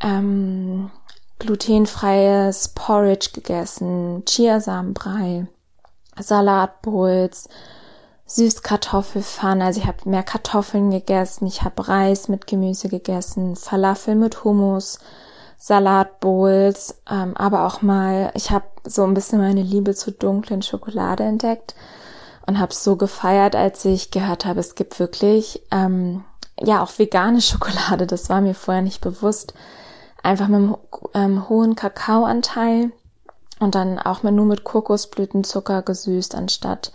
[0.00, 0.90] ähm,
[1.38, 5.46] glutenfreies Porridge gegessen, Chiasamenbrei,
[6.18, 7.48] Salatbowls,
[8.26, 9.64] Süßkartoffelpfanne.
[9.64, 15.00] Also ich habe mehr Kartoffeln gegessen, ich habe Reis mit Gemüse gegessen, Falafel mit Hummus,
[15.56, 21.24] Salatbowls, ähm, aber auch mal, ich habe so ein bisschen meine Liebe zur dunklen Schokolade
[21.24, 21.74] entdeckt
[22.50, 26.24] und habe so gefeiert, als ich gehört habe, es gibt wirklich ähm,
[26.60, 28.08] ja auch vegane Schokolade.
[28.08, 29.54] Das war mir vorher nicht bewusst.
[30.24, 30.76] Einfach mit einem
[31.14, 32.90] ähm, hohen Kakaoanteil
[33.60, 36.92] und dann auch mit, nur mit Kokosblütenzucker gesüßt anstatt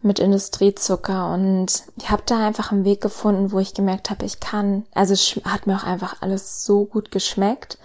[0.00, 4.38] mit Industriezucker und ich habe da einfach einen Weg gefunden, wo ich gemerkt habe, ich
[4.38, 7.78] kann, also es hat mir auch einfach alles so gut geschmeckt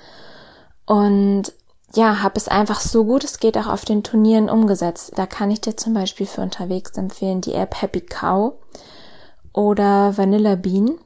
[0.86, 1.52] und
[1.96, 5.14] ja, habe es einfach so gut es geht auch auf den Turnieren umgesetzt.
[5.16, 8.54] Da kann ich dir zum Beispiel für unterwegs empfehlen die App Happy Cow
[9.54, 10.98] oder Vanilla Bean.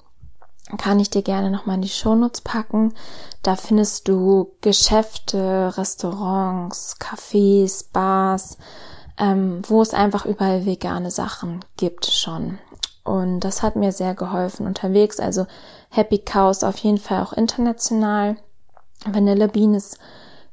[0.78, 2.94] Kann ich dir gerne nochmal in die Shownotes packen.
[3.42, 8.58] Da findest du Geschäfte, Restaurants, Cafés, Bars,
[9.18, 12.60] ähm, wo es einfach überall vegane Sachen gibt schon.
[13.06, 15.20] Und das hat mir sehr geholfen unterwegs.
[15.22, 15.48] Also
[15.90, 18.36] Happy Cows auf jeden Fall auch international.
[19.06, 19.98] Vanilla Bean ist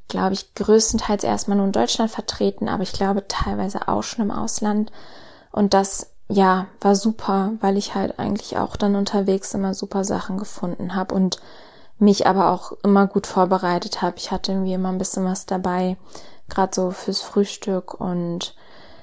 [0.09, 4.31] glaube ich, größtenteils erstmal nur in Deutschland vertreten, aber ich glaube teilweise auch schon im
[4.31, 4.93] Ausland.
[5.51, 10.38] Und das, ja, war super, weil ich halt eigentlich auch dann unterwegs immer super Sachen
[10.38, 11.38] gefunden habe und
[11.99, 14.17] mich aber auch immer gut vorbereitet habe.
[14.19, 15.97] Ich hatte irgendwie immer ein bisschen was dabei,
[16.49, 18.55] gerade so fürs Frühstück und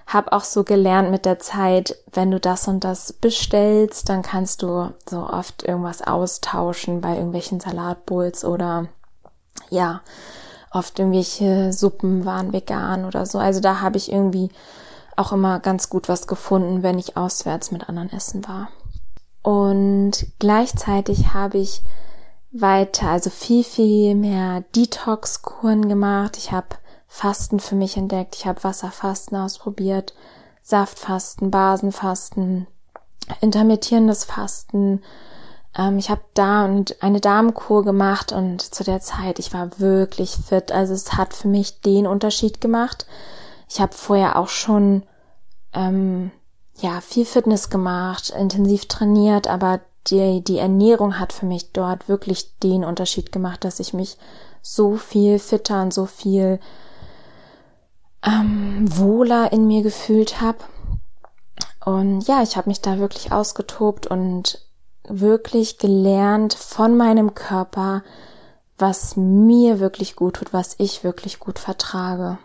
[0.07, 4.61] habe auch so gelernt mit der Zeit, wenn du das und das bestellst, dann kannst
[4.61, 8.87] du so oft irgendwas austauschen bei irgendwelchen Salatbowls oder
[9.69, 10.01] ja,
[10.71, 13.37] oft irgendwelche Suppen waren vegan oder so.
[13.39, 14.49] Also da habe ich irgendwie
[15.15, 18.69] auch immer ganz gut was gefunden, wenn ich auswärts mit anderen essen war.
[19.43, 21.81] Und gleichzeitig habe ich
[22.51, 26.37] weiter, also viel, viel mehr Detox-Kuren gemacht.
[26.37, 26.67] Ich habe
[27.07, 28.35] Fasten für mich entdeckt.
[28.35, 30.13] Ich habe Wasserfasten ausprobiert,
[30.63, 32.67] Saftfasten, Basenfasten,
[33.41, 35.01] intermittierendes Fasten,
[35.77, 40.31] ähm, ich habe da und eine Damenkur gemacht und zu der Zeit, ich war wirklich
[40.31, 40.71] fit.
[40.71, 43.05] Also es hat für mich den Unterschied gemacht.
[43.69, 45.03] Ich habe vorher auch schon
[45.73, 46.31] ähm,
[46.79, 52.57] ja viel Fitness gemacht, intensiv trainiert, aber die, die Ernährung hat für mich dort wirklich
[52.59, 54.17] den Unterschied gemacht, dass ich mich
[54.61, 56.59] so viel fitter und so viel
[58.25, 60.59] ähm, wohler in mir gefühlt habe.
[61.85, 64.59] Und ja, ich habe mich da wirklich ausgetobt und
[65.07, 68.03] wirklich gelernt von meinem Körper,
[68.77, 72.37] was mir wirklich gut tut, was ich wirklich gut vertrage.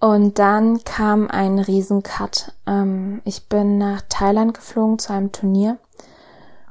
[0.00, 2.52] Und dann kam ein Riesencut.
[2.66, 5.78] Ähm, ich bin nach Thailand geflogen zu einem Turnier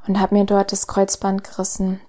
[0.06, 2.02] und habe mir dort das Kreuzband gerissen.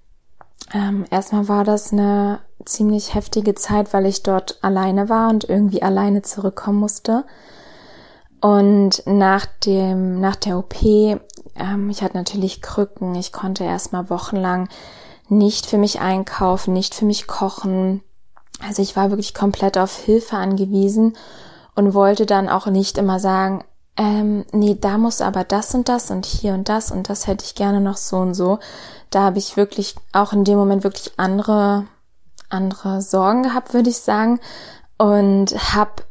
[0.75, 5.83] Ähm, erstmal war das eine ziemlich heftige Zeit, weil ich dort alleine war und irgendwie
[5.83, 7.25] alleine zurückkommen musste.
[8.41, 10.75] Und nach dem, nach der OP
[11.57, 13.15] ähm, ich hatte natürlich Krücken.
[13.15, 14.69] Ich konnte erstmal wochenlang
[15.29, 18.03] nicht für mich einkaufen, nicht für mich kochen.
[18.67, 21.17] Also ich war wirklich komplett auf Hilfe angewiesen
[21.75, 23.65] und wollte dann auch nicht immer sagen,
[23.97, 27.45] ähm, nee, da muss aber das und das und hier und das und das hätte
[27.45, 28.59] ich gerne noch so und so.
[29.11, 31.87] Da habe ich wirklich auch in dem Moment wirklich andere
[32.49, 34.41] andere Sorgen gehabt, würde ich sagen,
[34.99, 36.05] und habe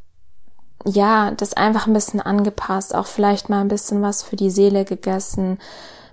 [0.85, 4.85] ja, das einfach ein bisschen angepasst, auch vielleicht mal ein bisschen was für die Seele
[4.85, 5.59] gegessen,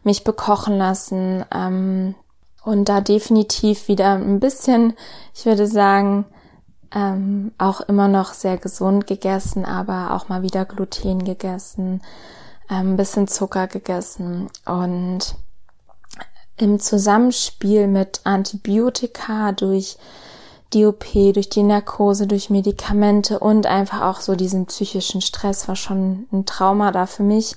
[0.05, 2.15] mich bekochen lassen ähm,
[2.63, 4.95] und da definitiv wieder ein bisschen,
[5.35, 6.27] ich würde sagen,
[6.95, 12.03] ähm, auch immer noch sehr gesund gegessen, aber auch mal wieder Gluten gegessen,
[12.71, 14.49] ähm, ein bisschen Zucker gegessen.
[14.65, 15.35] Und
[16.57, 19.99] im Zusammenspiel mit Antibiotika durch
[20.73, 25.77] die OP, durch die Narkose, durch Medikamente und einfach auch so diesen psychischen Stress war
[25.77, 27.57] schon ein Trauma da für mich,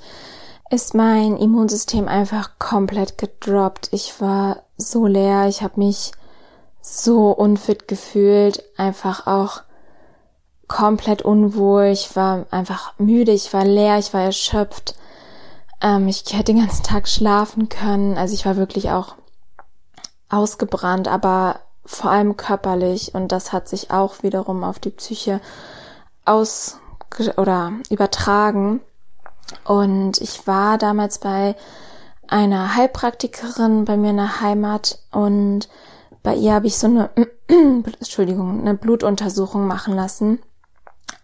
[0.69, 3.89] ist mein Immunsystem einfach komplett gedroppt.
[3.91, 6.13] Ich war so leer, ich habe mich
[6.81, 9.63] so unfit gefühlt, einfach auch
[10.69, 14.95] komplett unwohl, ich war einfach müde, ich war leer, ich war erschöpft.
[15.81, 18.17] Ähm, ich hätte den ganzen Tag schlafen können.
[18.17, 19.15] Also ich war wirklich auch
[20.29, 21.59] ausgebrannt, aber
[21.91, 23.13] vor allem körperlich.
[23.13, 25.41] Und das hat sich auch wiederum auf die Psyche
[26.25, 26.77] aus
[27.37, 28.81] oder übertragen.
[29.65, 31.55] Und ich war damals bei
[32.27, 35.67] einer Heilpraktikerin bei mir in der Heimat und
[36.23, 37.09] bei ihr habe ich so eine,
[37.47, 40.39] Entschuldigung, eine Blutuntersuchung machen lassen.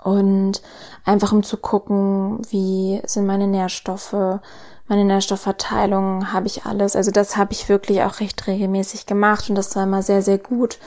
[0.03, 0.62] Und
[1.06, 4.39] einfach um zu gucken, wie sind meine Nährstoffe,
[4.88, 6.95] meine Nährstoffverteilung, habe ich alles.
[6.95, 10.38] Also das habe ich wirklich auch recht regelmäßig gemacht und das war immer sehr, sehr
[10.38, 10.80] gut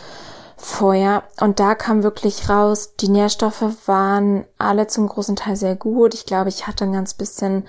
[0.57, 1.23] vorher.
[1.41, 6.15] Und da kam wirklich raus, die Nährstoffe waren alle zum großen Teil sehr gut.
[6.15, 7.67] Ich glaube, ich hatte ein ganz bisschen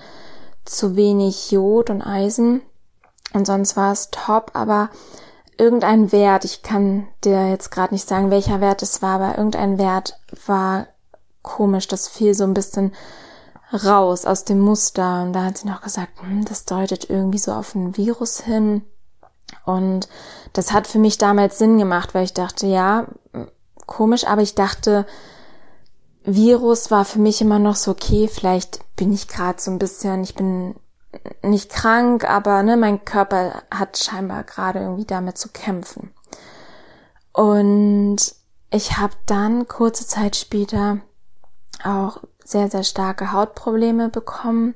[0.64, 2.62] zu wenig Jod und Eisen.
[3.34, 4.90] Und sonst war es top, aber
[5.56, 9.78] irgendein Wert, ich kann dir jetzt gerade nicht sagen, welcher Wert es war, aber irgendein
[9.78, 10.86] Wert war
[11.42, 12.92] komisch, das fiel so ein bisschen
[13.72, 15.22] raus aus dem Muster.
[15.22, 18.82] Und da hat sie noch gesagt, hm, das deutet irgendwie so auf ein Virus hin.
[19.64, 20.08] Und
[20.52, 23.06] das hat für mich damals Sinn gemacht, weil ich dachte, ja,
[23.86, 25.06] komisch, aber ich dachte,
[26.24, 30.22] Virus war für mich immer noch so, okay, vielleicht bin ich gerade so ein bisschen,
[30.22, 30.76] ich bin
[31.42, 36.14] nicht krank, aber ne, mein Körper hat scheinbar gerade irgendwie damit zu kämpfen.
[37.32, 38.18] Und
[38.70, 40.98] ich habe dann kurze Zeit später
[41.84, 44.74] auch sehr, sehr starke Hautprobleme bekommen.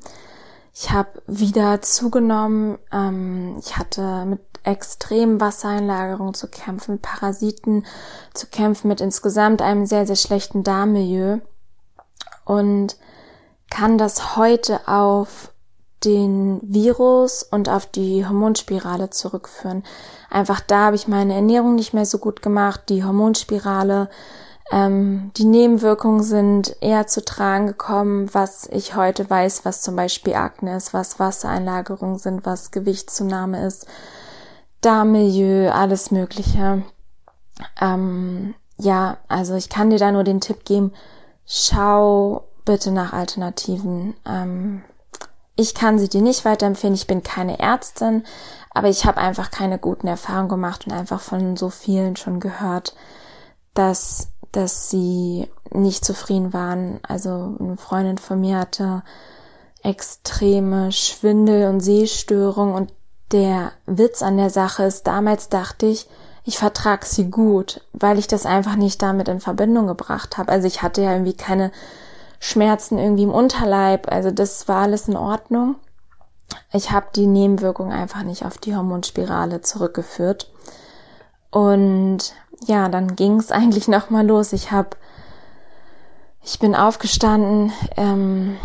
[0.74, 2.78] Ich habe wieder zugenommen.
[2.92, 7.86] Ähm, ich hatte mit extremen Wassereinlagerungen zu kämpfen, mit Parasiten
[8.34, 11.38] zu kämpfen, mit insgesamt einem sehr, sehr schlechten Darmmilieu.
[12.44, 12.96] Und
[13.70, 15.52] kann das heute auf
[16.04, 19.82] den Virus und auf die Hormonspirale zurückführen.
[20.30, 24.08] Einfach da habe ich meine Ernährung nicht mehr so gut gemacht, die Hormonspirale,
[24.72, 30.34] ähm, die Nebenwirkungen sind eher zu tragen gekommen, was ich heute weiß, was zum Beispiel
[30.34, 33.86] Akne ist, was Wassereinlagerungen sind, was Gewichtszunahme ist,
[34.80, 36.82] Darmmilieu, alles Mögliche.
[37.80, 40.92] Ähm, ja, also ich kann dir da nur den Tipp geben,
[41.46, 44.14] schau bitte nach Alternativen.
[44.26, 44.82] Ähm,
[45.54, 46.94] ich kann sie dir nicht weiterempfehlen.
[46.94, 48.24] Ich bin keine Ärztin,
[48.70, 52.94] aber ich habe einfach keine guten Erfahrungen gemacht und einfach von so vielen schon gehört,
[53.72, 56.98] dass dass sie nicht zufrieden waren.
[57.06, 59.02] Also eine Freundin von mir hatte
[59.82, 62.90] extreme Schwindel und Sehstörung und
[63.32, 66.08] der Witz an der Sache ist, damals dachte ich,
[66.44, 70.50] ich vertrag sie gut, weil ich das einfach nicht damit in Verbindung gebracht habe.
[70.50, 71.72] Also ich hatte ja irgendwie keine
[72.38, 74.10] Schmerzen irgendwie im Unterleib.
[74.10, 75.74] Also das war alles in Ordnung.
[76.72, 80.50] Ich habe die Nebenwirkung einfach nicht auf die Hormonspirale zurückgeführt.
[81.50, 84.52] Und ja, dann ging es eigentlich noch mal los.
[84.52, 84.90] Ich habe,
[86.42, 88.56] ich bin aufgestanden, ähm,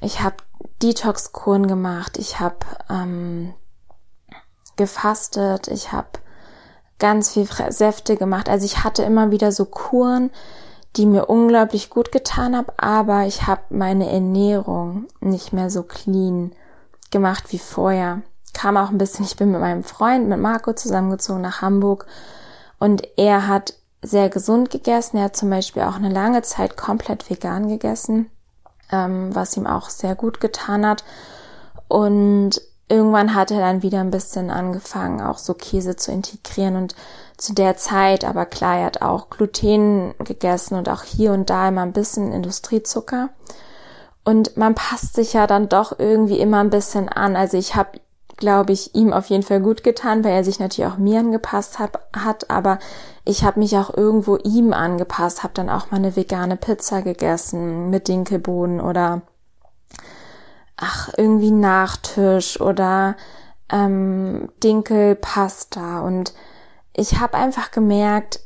[0.00, 0.36] ich habe
[0.82, 2.56] Detox-Kuren gemacht, ich habe
[2.90, 3.54] ähm,
[4.76, 6.08] gefastet, ich habe
[6.98, 8.48] ganz viel Säfte gemacht.
[8.48, 10.30] Also ich hatte immer wieder so Kuren,
[10.96, 16.52] die mir unglaublich gut getan haben, aber ich habe meine Ernährung nicht mehr so clean
[17.10, 18.22] gemacht wie vorher.
[18.52, 22.06] Kam auch ein bisschen, ich bin mit meinem Freund, mit Marco zusammengezogen nach Hamburg
[22.78, 25.16] und er hat sehr gesund gegessen.
[25.16, 28.30] Er hat zum Beispiel auch eine lange Zeit komplett vegan gegessen,
[28.92, 31.04] ähm, was ihm auch sehr gut getan hat.
[31.88, 36.94] Und irgendwann hat er dann wieder ein bisschen angefangen, auch so Käse zu integrieren und
[37.36, 41.68] zu der Zeit, aber klar, er hat auch Gluten gegessen und auch hier und da
[41.68, 43.30] immer ein bisschen Industriezucker.
[44.24, 47.36] Und man passt sich ja dann doch irgendwie immer ein bisschen an.
[47.36, 48.00] Also ich habe,
[48.36, 51.78] glaube ich, ihm auf jeden Fall gut getan, weil er sich natürlich auch mir angepasst
[51.78, 52.78] hat, hat aber
[53.24, 57.90] ich habe mich auch irgendwo ihm angepasst, habe dann auch mal eine vegane Pizza gegessen
[57.90, 59.22] mit Dinkelbohnen oder
[60.76, 63.16] ach, irgendwie Nachtisch oder
[63.70, 66.34] ähm, Dinkelpasta und
[66.92, 68.40] ich habe einfach gemerkt,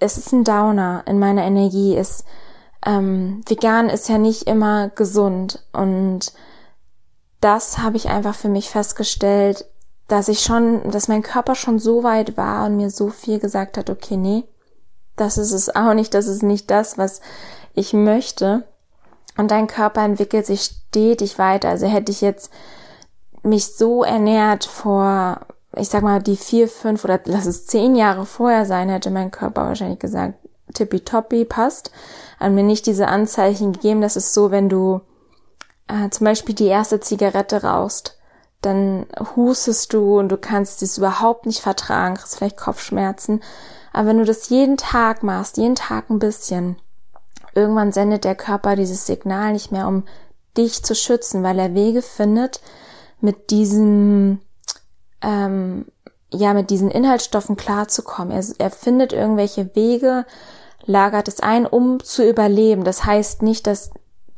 [0.00, 1.96] es ist ein Downer in meiner Energie.
[1.96, 2.24] Es,
[2.84, 6.32] ähm, vegan ist ja nicht immer gesund und
[7.40, 9.66] das habe ich einfach für mich festgestellt,
[10.08, 13.76] dass ich schon, dass mein Körper schon so weit war und mir so viel gesagt
[13.76, 14.44] hat, okay, nee,
[15.16, 17.20] das ist es auch nicht, das ist nicht das, was
[17.74, 18.64] ich möchte.
[19.36, 21.68] Und dein Körper entwickelt sich stetig weiter.
[21.68, 22.50] Also hätte ich jetzt
[23.42, 28.26] mich so ernährt vor ich sag mal, die vier, fünf oder lass es zehn Jahre
[28.26, 30.34] vorher sein, hätte mein Körper wahrscheinlich gesagt,
[30.74, 31.92] tippitoppi, passt.
[32.38, 35.00] Hat mir nicht diese Anzeichen gegeben, das ist so, wenn du
[35.90, 38.18] äh, zum Beispiel die erste Zigarette rauchst,
[38.62, 43.42] dann hustest du und du kannst es überhaupt nicht vertragen, kriegst vielleicht Kopfschmerzen.
[43.92, 46.76] Aber wenn du das jeden Tag machst, jeden Tag ein bisschen,
[47.54, 50.04] irgendwann sendet der Körper dieses Signal nicht mehr, um
[50.56, 52.60] dich zu schützen, weil er Wege findet,
[53.20, 54.40] mit diesem,
[55.22, 55.86] ähm,
[56.32, 58.32] ja, mit diesen Inhaltsstoffen klarzukommen.
[58.32, 60.26] Er, er findet irgendwelche Wege,
[60.84, 62.84] lagert es ein, um zu überleben.
[62.84, 63.90] Das heißt nicht, dass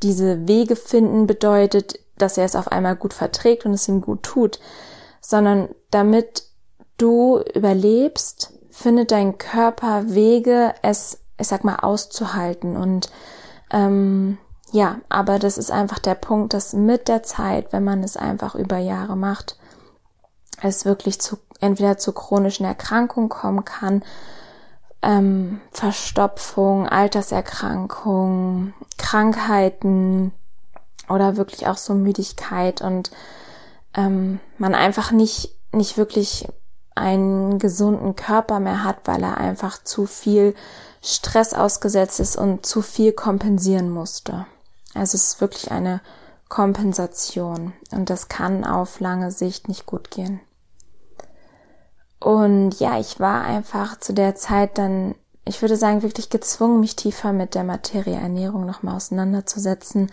[0.03, 4.22] diese Wege finden bedeutet, dass er es auf einmal gut verträgt und es ihm gut
[4.22, 4.61] tut,
[5.20, 6.44] sondern damit
[6.98, 12.76] du überlebst, findet dein Körper Wege, es, ich sag mal, auszuhalten.
[12.76, 13.11] Und
[13.70, 14.38] ähm,
[14.72, 18.55] ja, aber das ist einfach der Punkt, dass mit der Zeit, wenn man es einfach
[18.55, 19.59] über Jahre macht,
[20.62, 24.03] es wirklich zu entweder zu chronischen Erkrankungen kommen kann,
[25.03, 30.32] ähm, Verstopfung, Alterserkrankung, Krankheiten
[31.09, 33.11] oder wirklich auch so Müdigkeit und
[33.94, 36.46] ähm, man einfach nicht nicht wirklich
[36.94, 40.55] einen gesunden Körper mehr hat, weil er einfach zu viel
[41.00, 44.46] Stress ausgesetzt ist und zu viel kompensieren musste.
[44.94, 46.00] Also es ist wirklich eine
[46.48, 50.40] Kompensation und das kann auf lange Sicht nicht gut gehen.
[52.23, 56.95] Und ja, ich war einfach zu der Zeit dann, ich würde sagen, wirklich gezwungen, mich
[56.95, 60.12] tiefer mit der Materie Ernährung nochmal auseinanderzusetzen,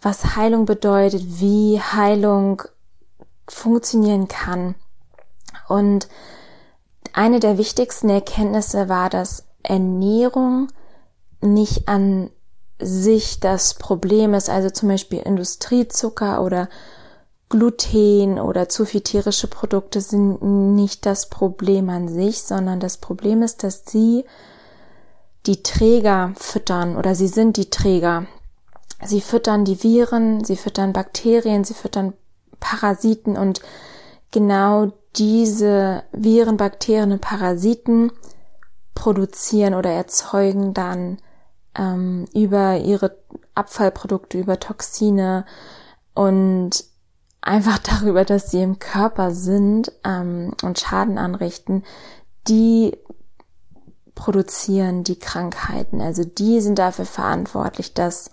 [0.00, 2.62] was Heilung bedeutet, wie Heilung
[3.46, 4.74] funktionieren kann.
[5.68, 6.08] Und
[7.12, 10.68] eine der wichtigsten Erkenntnisse war, dass Ernährung
[11.42, 12.30] nicht an
[12.80, 16.70] sich das Problem ist, also zum Beispiel Industriezucker oder
[17.48, 23.42] Gluten oder zu viel tierische Produkte sind nicht das Problem an sich, sondern das Problem
[23.42, 24.24] ist, dass sie
[25.46, 28.26] die Träger füttern oder sie sind die Träger.
[29.02, 32.12] Sie füttern die Viren, sie füttern Bakterien, sie füttern
[32.60, 33.62] Parasiten und
[34.30, 38.12] genau diese Viren, Bakterien und Parasiten
[38.94, 41.18] produzieren oder erzeugen dann
[41.76, 43.16] ähm, über ihre
[43.54, 45.46] Abfallprodukte, über Toxine
[46.14, 46.84] und
[47.40, 51.84] einfach darüber, dass sie im Körper sind ähm, und Schaden anrichten,
[52.46, 52.96] die
[54.14, 56.00] produzieren die Krankheiten.
[56.00, 58.30] Also die sind dafür verantwortlich, dass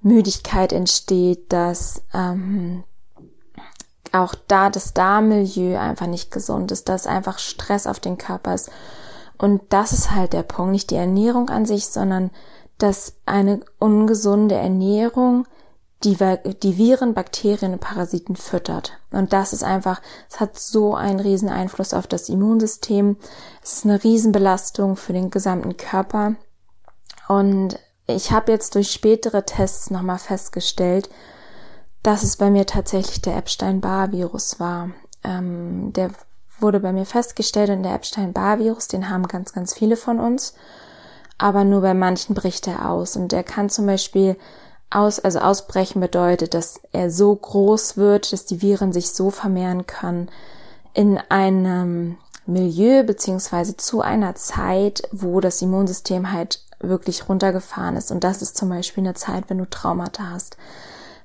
[0.00, 2.84] Müdigkeit entsteht, dass ähm,
[4.12, 8.70] auch da das Darmmilieu einfach nicht gesund ist, dass einfach Stress auf den Körper ist.
[9.36, 12.30] Und das ist halt der Punkt, nicht die Ernährung an sich, sondern
[12.78, 15.46] dass eine ungesunde Ernährung
[16.04, 16.16] die,
[16.62, 18.92] die Viren, Bakterien und Parasiten füttert.
[19.10, 23.16] Und das ist einfach, es hat so einen riesen Einfluss auf das Immunsystem.
[23.62, 26.36] Es ist eine Riesenbelastung für den gesamten Körper.
[27.26, 31.10] Und ich habe jetzt durch spätere Tests nochmal festgestellt,
[32.02, 34.90] dass es bei mir tatsächlich der Epstein-Barr-Virus war.
[35.24, 36.10] Ähm, der
[36.60, 40.54] wurde bei mir festgestellt und der Epstein-Barr-Virus, den haben ganz, ganz viele von uns.
[41.38, 43.16] Aber nur bei manchen bricht er aus.
[43.16, 44.36] Und der kann zum Beispiel
[44.90, 49.86] aus, also ausbrechen bedeutet, dass er so groß wird, dass die Viren sich so vermehren
[49.86, 50.30] können
[50.94, 52.16] in einem
[52.46, 58.10] Milieu beziehungsweise zu einer Zeit, wo das Immunsystem halt wirklich runtergefahren ist.
[58.10, 60.56] Und das ist zum Beispiel eine Zeit, wenn du Traumata hast.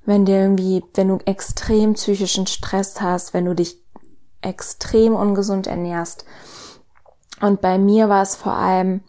[0.05, 3.79] Wenn dir irgendwie, wenn du extrem psychischen Stress hast, wenn du dich
[4.41, 6.25] extrem ungesund ernährst.
[7.39, 9.01] Und bei mir war es vor allem,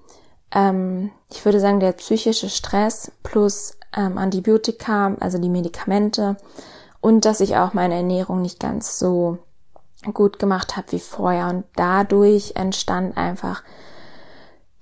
[0.52, 6.36] ähm, ich würde sagen, der psychische Stress plus ähm, Antibiotika, also die Medikamente
[7.04, 9.36] und dass ich auch meine Ernährung nicht ganz so
[10.14, 13.62] gut gemacht habe wie vorher und dadurch entstand einfach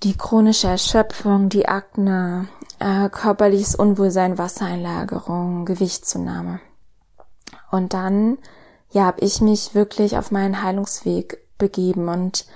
[0.04, 2.48] die chronische Erschöpfung, die Akne,
[2.78, 6.60] äh, körperliches Unwohlsein, Wassereinlagerung, Gewichtszunahme.
[7.72, 8.38] Und dann,
[8.90, 12.46] ja, habe ich mich wirklich auf meinen Heilungsweg begeben und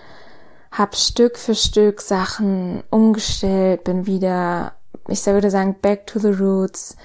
[0.71, 4.76] habe Stück für Stück Sachen umgestellt, bin wieder
[5.09, 6.97] ich würde sagen, back to the roots,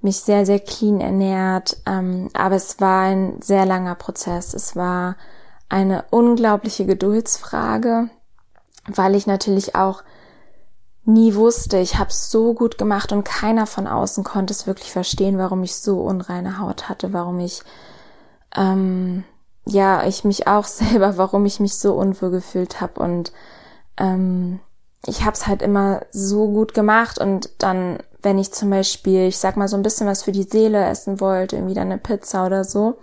[0.00, 1.76] mich sehr, sehr clean ernährt.
[1.86, 4.54] Ähm, aber es war ein sehr langer Prozess.
[4.54, 5.16] Es war
[5.68, 8.08] eine unglaubliche Geduldsfrage,
[8.86, 10.02] weil ich natürlich auch
[11.08, 14.92] nie wusste, ich habe es so gut gemacht und keiner von außen konnte es wirklich
[14.92, 17.62] verstehen, warum ich so unreine Haut hatte, warum ich
[18.54, 19.24] ähm,
[19.64, 23.32] ja ich mich auch selber, warum ich mich so unwohl gefühlt habe und
[23.96, 24.60] ähm,
[25.06, 29.38] ich habe es halt immer so gut gemacht und dann, wenn ich zum Beispiel, ich
[29.38, 32.46] sag mal so ein bisschen was für die Seele essen wollte, irgendwie dann eine Pizza
[32.46, 32.98] oder so,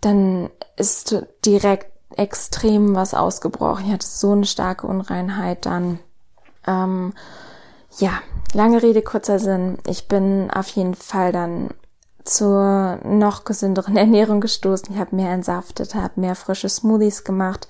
[0.00, 3.86] dann ist direkt extrem was ausgebrochen.
[3.86, 6.00] Ich hatte so eine starke Unreinheit dann.
[6.66, 7.14] Ähm,
[7.98, 8.12] ja,
[8.52, 9.78] lange Rede, kurzer Sinn.
[9.86, 11.70] Ich bin auf jeden Fall dann
[12.24, 14.94] zur noch gesünderen Ernährung gestoßen.
[14.94, 17.68] Ich habe mehr entsaftet, habe mehr frische Smoothies gemacht,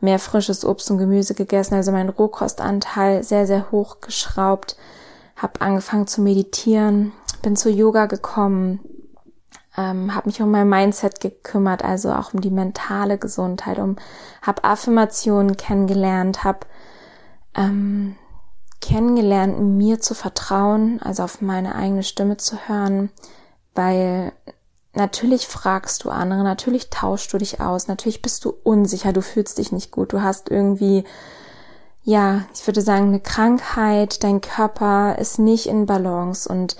[0.00, 4.76] mehr frisches Obst und Gemüse gegessen, also mein Rohkostanteil sehr, sehr hoch geschraubt,
[5.36, 8.80] habe angefangen zu meditieren, bin zu Yoga gekommen,
[9.76, 13.96] ähm, habe mich um mein Mindset gekümmert, also auch um die mentale Gesundheit, um
[14.42, 16.60] habe Affirmationen kennengelernt, habe
[17.54, 18.16] ähm,
[18.80, 23.10] kennengelernt, mir zu vertrauen, also auf meine eigene Stimme zu hören,
[23.74, 24.32] weil
[24.96, 29.58] natürlich fragst du andere, natürlich tauschst du dich aus, natürlich bist du unsicher, du fühlst
[29.58, 31.04] dich nicht gut, du hast irgendwie,
[32.02, 36.76] ja, ich würde sagen, eine Krankheit, dein Körper ist nicht in Balance und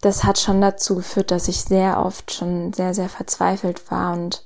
[0.00, 4.44] das hat schon dazu geführt, dass ich sehr oft schon sehr, sehr verzweifelt war und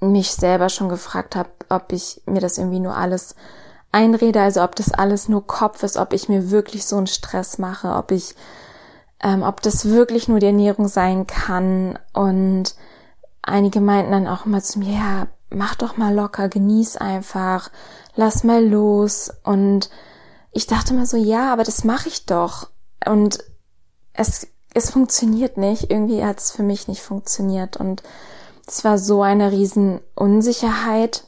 [0.00, 3.36] mich selber schon gefragt habe, ob ich mir das irgendwie nur alles
[3.92, 7.58] einrede, also ob das alles nur Kopf ist, ob ich mir wirklich so einen Stress
[7.58, 8.34] mache, ob ich,
[9.22, 11.98] ähm, ob das wirklich nur die Ernährung sein kann.
[12.12, 12.74] Und
[13.42, 17.70] einige meinten dann auch immer zu mir, ja, mach doch mal locker, genieß einfach,
[18.14, 19.30] lass mal los.
[19.44, 19.90] Und
[20.50, 22.68] ich dachte mir so, ja, aber das mache ich doch.
[23.06, 23.38] Und
[24.12, 25.90] es, es funktioniert nicht.
[25.90, 27.76] Irgendwie hat es für mich nicht funktioniert.
[27.76, 28.02] Und
[28.66, 31.24] es war so eine riesen Unsicherheit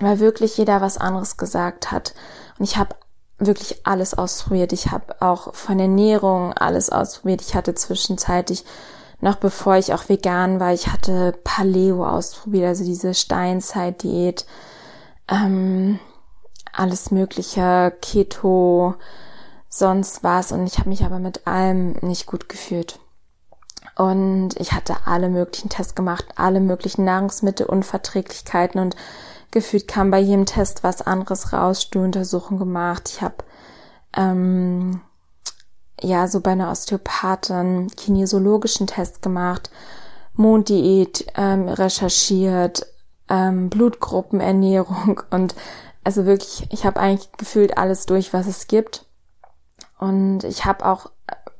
[0.00, 2.14] weil wirklich jeder was anderes gesagt hat.
[2.58, 2.96] Und ich habe
[3.40, 4.72] wirklich alles ausprobiert.
[4.72, 7.40] Ich habe auch von Ernährung alles ausprobiert.
[7.42, 8.64] Ich hatte zwischenzeitlich,
[9.20, 14.46] noch bevor ich auch vegan war, ich hatte Paleo ausprobiert, also diese Steinzeit-Diät,
[15.28, 15.98] ähm,
[16.72, 18.94] alles mögliche, Keto,
[19.68, 20.52] sonst was.
[20.52, 22.98] Und ich habe mich aber mit allem nicht gut gefühlt.
[23.96, 28.96] Und ich hatte alle möglichen Tests gemacht, alle möglichen Nahrungsmittelunverträglichkeiten und
[29.50, 33.08] gefühlt kam bei jedem Test was anderes raus, Stuhluntersuchung gemacht.
[33.08, 33.36] Ich habe
[34.16, 35.00] ähm,
[36.00, 39.70] ja so bei einer Osteopathin kinesiologischen Test gemacht,
[40.34, 42.86] Monddiät ähm, recherchiert,
[43.28, 45.54] ähm, Blutgruppenernährung und
[46.02, 49.04] also wirklich, ich habe eigentlich gefühlt alles durch, was es gibt.
[49.98, 51.10] Und ich habe auch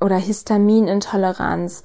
[0.00, 1.82] oder Histaminintoleranz.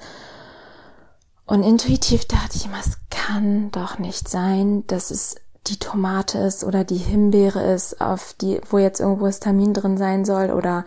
[1.45, 5.35] Und intuitiv dachte ich immer, es kann doch nicht sein, dass es
[5.67, 10.25] die Tomate ist oder die Himbeere ist, auf die, wo jetzt irgendwo Histamin drin sein
[10.25, 10.85] soll oder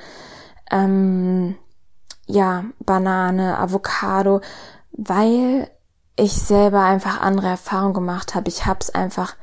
[0.71, 1.57] ähm,
[2.27, 4.41] ja, Banane, Avocado,
[4.93, 5.71] weil
[6.17, 8.49] ich selber einfach andere Erfahrungen gemacht habe.
[8.49, 9.37] Ich habe es einfach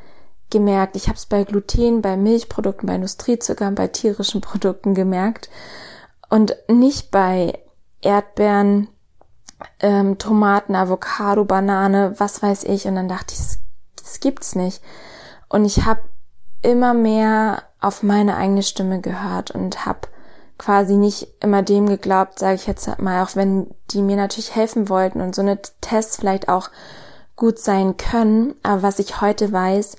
[0.49, 0.95] gemerkt.
[0.95, 5.49] Ich habe es bei Gluten, bei Milchprodukten, bei Industriezuckern, bei tierischen Produkten gemerkt
[6.29, 7.59] und nicht bei
[8.01, 8.89] Erdbeeren,
[9.79, 12.87] ähm, Tomaten, Avocado, Banane, was weiß ich.
[12.87, 13.59] Und dann dachte ich, das,
[13.95, 14.81] das gibt's nicht.
[15.49, 16.01] Und ich habe
[16.61, 20.07] immer mehr auf meine eigene Stimme gehört und habe
[20.57, 24.89] quasi nicht immer dem geglaubt, sage ich jetzt mal, auch wenn die mir natürlich helfen
[24.89, 26.69] wollten und so eine Tests vielleicht auch
[27.35, 28.55] gut sein können.
[28.63, 29.97] Aber was ich heute weiß,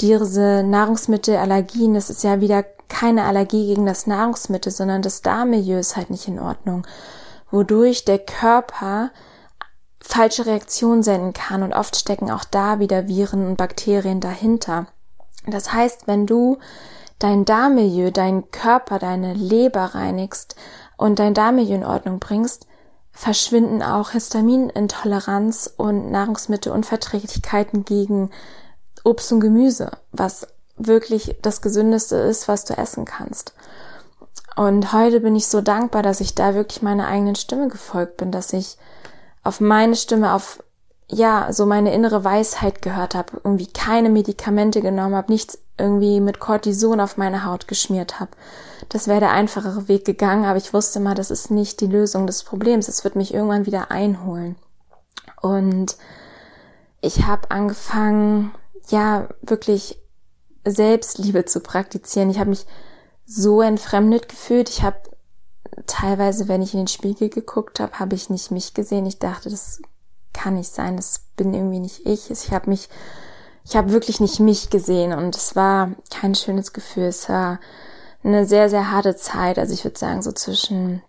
[0.00, 5.96] diese Nahrungsmittelallergien, das ist ja wieder keine Allergie gegen das Nahrungsmittel, sondern das Darmmilieu ist
[5.96, 6.86] halt nicht in Ordnung,
[7.50, 9.10] wodurch der Körper
[10.06, 14.86] falsche Reaktionen senden kann und oft stecken auch da wieder Viren und Bakterien dahinter.
[15.46, 16.58] Das heißt, wenn du
[17.18, 20.56] dein Darmmilieu, deinen Körper, deine Leber reinigst
[20.96, 22.66] und dein Darmmilieu in Ordnung bringst,
[23.10, 28.30] verschwinden auch Histaminintoleranz und Nahrungsmittelunverträglichkeiten gegen
[29.04, 33.54] Obst und Gemüse, was wirklich das gesündeste ist, was du essen kannst.
[34.56, 38.32] Und heute bin ich so dankbar, dass ich da wirklich meiner eigenen Stimme gefolgt bin,
[38.32, 38.76] dass ich
[39.46, 40.62] auf meine Stimme, auf
[41.08, 46.40] ja, so meine innere Weisheit gehört habe, irgendwie keine Medikamente genommen habe, nichts irgendwie mit
[46.40, 48.32] Cortison auf meine Haut geschmiert habe.
[48.88, 52.26] Das wäre der einfachere Weg gegangen, aber ich wusste mal, das ist nicht die Lösung
[52.26, 52.88] des Problems.
[52.88, 54.56] Es wird mich irgendwann wieder einholen.
[55.40, 55.96] Und
[57.00, 58.52] ich habe angefangen,
[58.88, 60.00] ja, wirklich
[60.64, 62.30] Selbstliebe zu praktizieren.
[62.30, 62.66] Ich habe mich
[63.24, 64.68] so entfremdet gefühlt.
[64.68, 64.98] Ich habe
[65.86, 69.06] teilweise, wenn ich in den Spiegel geguckt habe, habe ich nicht mich gesehen.
[69.06, 69.80] Ich dachte, das
[70.32, 72.30] kann nicht sein, das bin irgendwie nicht ich.
[72.30, 72.88] Ich habe mich,
[73.64, 77.04] ich habe wirklich nicht mich gesehen und es war kein schönes Gefühl.
[77.04, 77.60] Es war
[78.22, 79.58] eine sehr, sehr harte Zeit.
[79.58, 81.02] Also ich würde sagen, so zwischen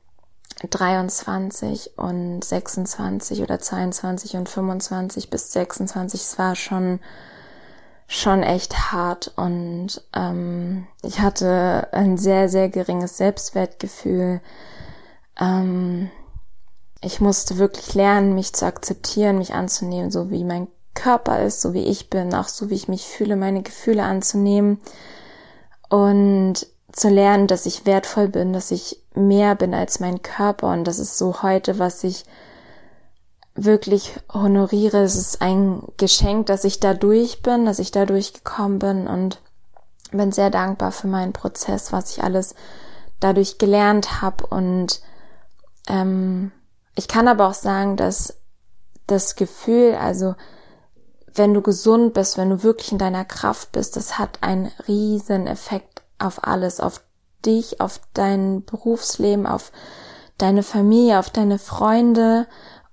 [0.69, 6.21] 23 und 26 oder 22 und 25 bis 26.
[6.21, 6.99] Es war schon
[8.07, 14.39] schon echt hart und ähm, ich hatte ein sehr, sehr geringes Selbstwertgefühl.
[15.39, 16.09] Ähm,
[17.01, 21.73] ich musste wirklich lernen, mich zu akzeptieren, mich anzunehmen, so wie mein Körper ist, so
[21.73, 24.79] wie ich bin, auch so wie ich mich fühle, meine Gefühle anzunehmen
[25.89, 30.85] und zu lernen, dass ich wertvoll bin, dass ich mehr bin als mein Körper und
[30.85, 32.23] das ist so heute, was ich
[33.57, 35.01] wirklich honoriere.
[35.01, 39.41] Es ist ein Geschenk, dass ich da durch bin, dass ich da durchgekommen bin und
[40.11, 42.55] bin sehr dankbar für meinen Prozess, was ich alles
[43.19, 45.01] dadurch gelernt habe und
[45.87, 46.51] ähm,
[46.95, 48.37] ich kann aber auch sagen, dass
[49.05, 50.35] das Gefühl, also
[51.33, 55.47] wenn du gesund bist, wenn du wirklich in deiner Kraft bist, das hat einen riesen
[55.47, 57.01] Effekt auf alles, auf
[57.45, 59.71] dich, auf dein Berufsleben, auf
[60.37, 62.47] deine Familie, auf deine Freunde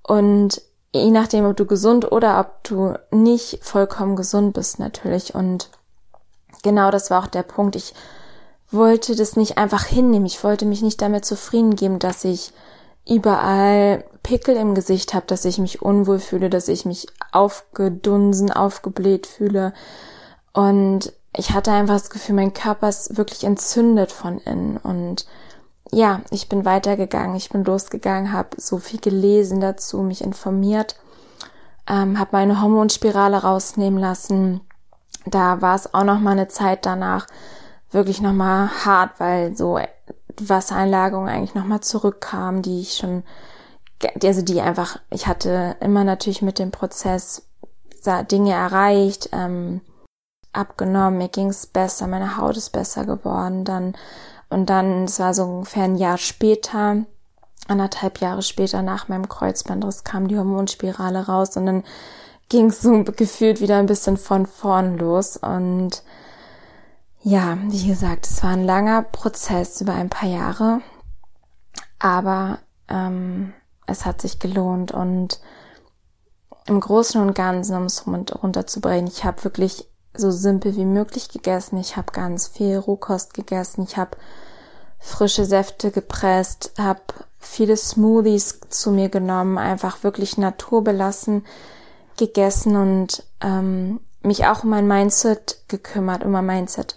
[0.07, 5.71] und je nachdem, ob du gesund oder ob du nicht vollkommen gesund bist natürlich und
[6.63, 7.77] genau das war auch der Punkt.
[7.77, 7.95] Ich
[8.71, 10.27] wollte das nicht einfach hinnehmen.
[10.27, 12.53] Ich wollte mich nicht damit zufrieden geben, dass ich
[13.07, 19.27] überall Pickel im Gesicht habe, dass ich mich unwohl fühle, dass ich mich aufgedunsen, aufgebläht
[19.27, 19.73] fühle.
[20.53, 24.79] Und ich hatte einfach das Gefühl, mein Körper ist wirklich entzündet von innen.
[24.79, 25.27] Und
[25.95, 30.97] ja, ich bin weitergegangen, ich bin losgegangen, habe so viel gelesen dazu, mich informiert,
[31.89, 34.61] ähm, habe meine Hormonspirale rausnehmen lassen.
[35.27, 37.27] Da war es auch noch mal eine Zeit danach
[37.91, 39.79] wirklich noch mal hart, weil so
[40.39, 43.23] die Wassereinlagerung eigentlich noch mal zurückkam, die ich schon,
[44.23, 47.47] also die einfach, ich hatte immer natürlich mit dem Prozess
[48.31, 49.81] Dinge erreicht, ähm,
[50.53, 53.95] abgenommen, mir ging's besser, meine Haut ist besser geworden, dann
[54.51, 57.05] und dann, es war so ungefähr ein Jahr später,
[57.69, 61.85] anderthalb Jahre später nach meinem Kreuzbandriss kam die Hormonspirale raus und dann
[62.49, 65.37] ging's so gefühlt wieder ein bisschen von vorn los.
[65.37, 66.03] Und
[67.23, 70.81] ja, wie gesagt, es war ein langer Prozess über ein paar Jahre,
[71.99, 73.55] aber ähm,
[73.87, 75.41] es hat sich gelohnt und
[76.67, 79.87] im Großen und Ganzen, um es runterzubringen, ich habe wirklich
[80.17, 81.79] so simpel wie möglich gegessen.
[81.79, 83.85] Ich habe ganz viel Rohkost gegessen.
[83.89, 84.17] Ich habe
[84.99, 87.01] frische Säfte gepresst, habe
[87.39, 91.45] viele Smoothies zu mir genommen, einfach wirklich naturbelassen
[92.17, 96.97] gegessen und ähm, mich auch um mein Mindset gekümmert, um mein Mindset.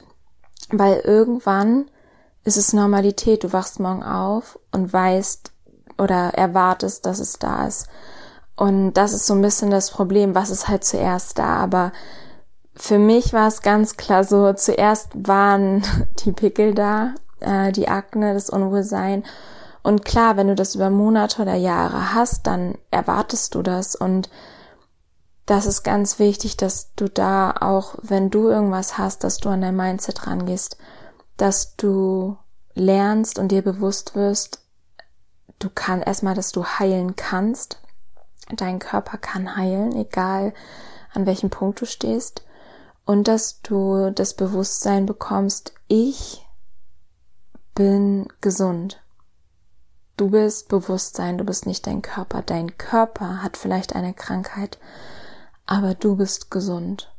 [0.69, 1.89] Weil irgendwann
[2.43, 3.43] ist es Normalität.
[3.43, 5.51] Du wachst morgen auf und weißt
[5.97, 7.87] oder erwartest, dass es da ist.
[8.55, 10.33] Und das ist so ein bisschen das Problem.
[10.33, 11.57] Was ist halt zuerst da?
[11.57, 11.91] Aber
[12.77, 15.83] für mich war es ganz klar so, zuerst waren
[16.25, 19.23] die Pickel da, äh, die Akne, das Unwohlsein.
[19.81, 23.95] Und klar, wenn du das über Monate oder Jahre hast, dann erwartest du das.
[23.95, 24.29] Und
[25.45, 29.61] das ist ganz wichtig, dass du da auch, wenn du irgendwas hast, dass du an
[29.61, 30.77] dein Mindset rangehst,
[31.37, 32.37] dass du
[32.73, 34.61] lernst und dir bewusst wirst,
[35.59, 37.81] du kannst erstmal, dass du heilen kannst.
[38.55, 40.53] Dein Körper kann heilen, egal
[41.13, 42.46] an welchem Punkt du stehst
[43.07, 46.45] und dass du das Bewusstsein bekommst, ich
[47.73, 49.01] bin gesund.
[50.17, 52.41] Du bist Bewusstsein, du bist nicht dein Körper.
[52.41, 54.77] Dein Körper hat vielleicht eine Krankheit,
[55.65, 57.15] aber du bist gesund.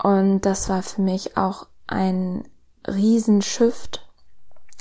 [0.00, 2.46] Und das war für mich auch ein
[2.86, 4.06] Riesenshift.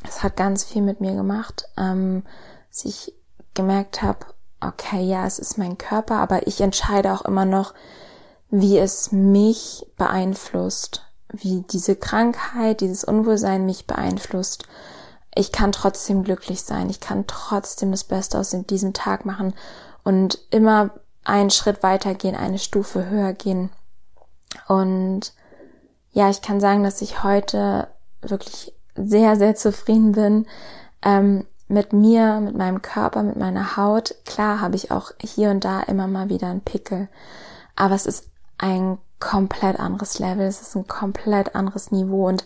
[0.03, 2.23] Es hat ganz viel mit mir gemacht, ähm,
[2.69, 3.13] dass ich
[3.53, 4.25] gemerkt habe,
[4.59, 7.73] okay, ja, es ist mein Körper, aber ich entscheide auch immer noch,
[8.61, 14.65] wie es mich beeinflusst, wie diese Krankheit, dieses Unwohlsein mich beeinflusst.
[15.35, 19.53] Ich kann trotzdem glücklich sein, ich kann trotzdem das Beste aus diesem Tag machen
[20.05, 20.91] und immer
[21.25, 23.71] einen Schritt weiter gehen, eine Stufe höher gehen.
[24.69, 25.33] Und
[26.13, 27.89] ja, ich kann sagen, dass ich heute
[28.21, 30.45] wirklich sehr, sehr zufrieden bin
[31.03, 34.15] ähm, mit mir, mit meinem Körper, mit meiner Haut.
[34.23, 37.09] Klar habe ich auch hier und da immer mal wieder einen Pickel,
[37.75, 42.45] aber es ist ein komplett anderes Level, es ist ein komplett anderes Niveau und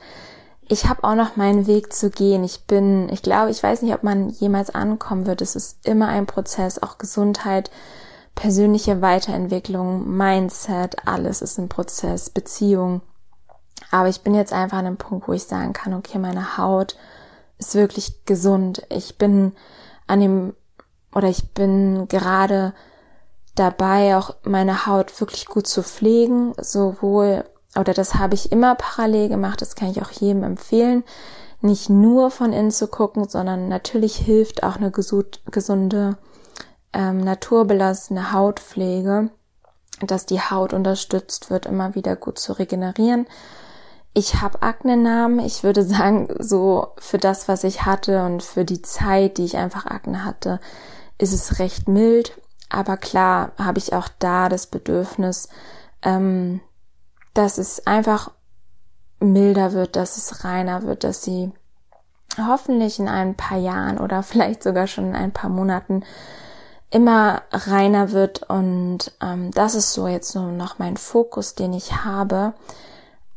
[0.71, 2.43] ich habe auch noch meinen Weg zu gehen.
[2.43, 5.41] Ich bin, ich glaube, ich weiß nicht, ob man jemals ankommen wird.
[5.41, 7.71] Es ist immer ein Prozess, auch Gesundheit,
[8.35, 13.01] persönliche Weiterentwicklung, Mindset, alles ist ein Prozess, Beziehung.
[13.89, 16.95] Aber ich bin jetzt einfach an einem Punkt, wo ich sagen kann, okay, meine Haut
[17.57, 18.83] ist wirklich gesund.
[18.89, 19.53] Ich bin
[20.05, 20.53] an dem,
[21.13, 22.73] oder ich bin gerade
[23.59, 27.43] dabei, auch meine Haut wirklich gut zu pflegen, sowohl,
[27.77, 31.03] oder das habe ich immer parallel gemacht, das kann ich auch jedem empfehlen,
[31.61, 36.17] nicht nur von innen zu gucken, sondern natürlich hilft auch eine gesunde,
[36.93, 39.29] ähm, naturbelassene Hautpflege,
[40.01, 43.27] dass die Haut unterstützt wird, immer wieder gut zu regenerieren.
[44.13, 45.39] Ich habe Akne-Namen.
[45.39, 49.57] Ich würde sagen, so für das, was ich hatte und für die Zeit, die ich
[49.57, 50.59] einfach Akne hatte,
[51.17, 52.39] ist es recht mild.
[52.69, 55.49] Aber klar habe ich auch da das Bedürfnis,
[56.03, 56.61] ähm,
[57.33, 58.31] dass es einfach
[59.19, 61.51] milder wird, dass es reiner wird, dass sie
[62.37, 66.03] hoffentlich in ein paar Jahren oder vielleicht sogar schon in ein paar Monaten
[66.91, 72.03] immer reiner wird und ähm, das ist so jetzt nur noch mein Fokus, den ich
[72.03, 72.53] habe.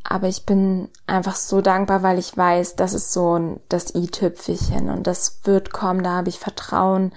[0.05, 5.07] Aber ich bin einfach so dankbar, weil ich weiß, das ist so das i-Tüpfelchen und
[5.07, 7.13] das wird kommen, da habe ich Vertrauen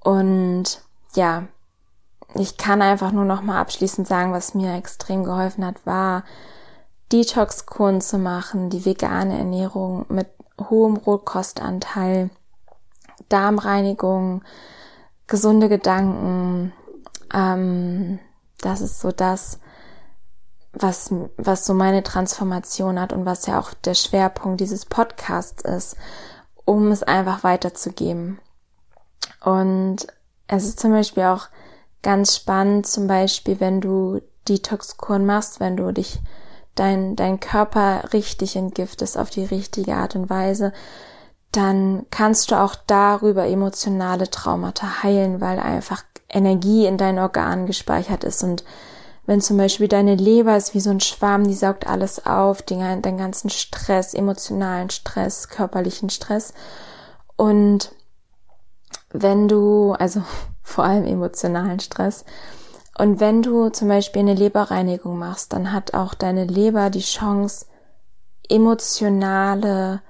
[0.00, 0.80] Und
[1.14, 1.44] ja,
[2.34, 6.24] ich kann einfach nur noch mal abschließend sagen, was mir extrem geholfen hat, war
[7.12, 10.28] Detox-Kuren zu machen, die vegane Ernährung mit
[10.68, 12.30] hohem Rohkostanteil,
[13.28, 14.42] Darmreinigung,
[15.26, 16.72] gesunde Gedanken.
[17.32, 18.18] Ähm,
[18.60, 19.60] das ist so das,
[20.72, 25.96] was, was so meine Transformation hat und was ja auch der Schwerpunkt dieses Podcasts ist,
[26.64, 28.38] um es einfach weiterzugeben.
[29.42, 30.06] Und
[30.48, 31.46] es ist zum Beispiel auch
[32.02, 36.18] ganz spannend, zum Beispiel, wenn du Detox-Kuren machst, wenn du dich
[36.74, 40.72] dein, dein Körper richtig entgiftest auf die richtige Art und Weise,
[41.52, 48.24] dann kannst du auch darüber emotionale Traumata heilen, weil einfach Energie in deinen Organen gespeichert
[48.24, 48.64] ist und
[49.28, 53.02] wenn zum Beispiel deine Leber ist wie so ein Schwamm, die saugt alles auf, den
[53.02, 56.54] ganzen Stress, emotionalen Stress, körperlichen Stress.
[57.36, 57.92] Und
[59.10, 60.22] wenn du, also
[60.62, 62.24] vor allem emotionalen Stress,
[62.98, 67.66] und wenn du zum Beispiel eine Leberreinigung machst, dann hat auch deine Leber die Chance,
[68.48, 70.02] emotionale,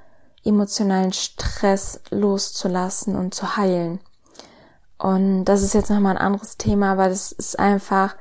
[0.43, 4.01] emotionalen Stress loszulassen und zu heilen.
[4.97, 8.17] Und das ist jetzt nochmal ein anderes Thema, aber das ist einfach,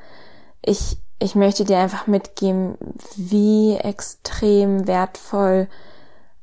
[0.61, 2.77] ich, ich möchte dir einfach mitgeben,
[3.15, 5.69] wie extrem wertvoll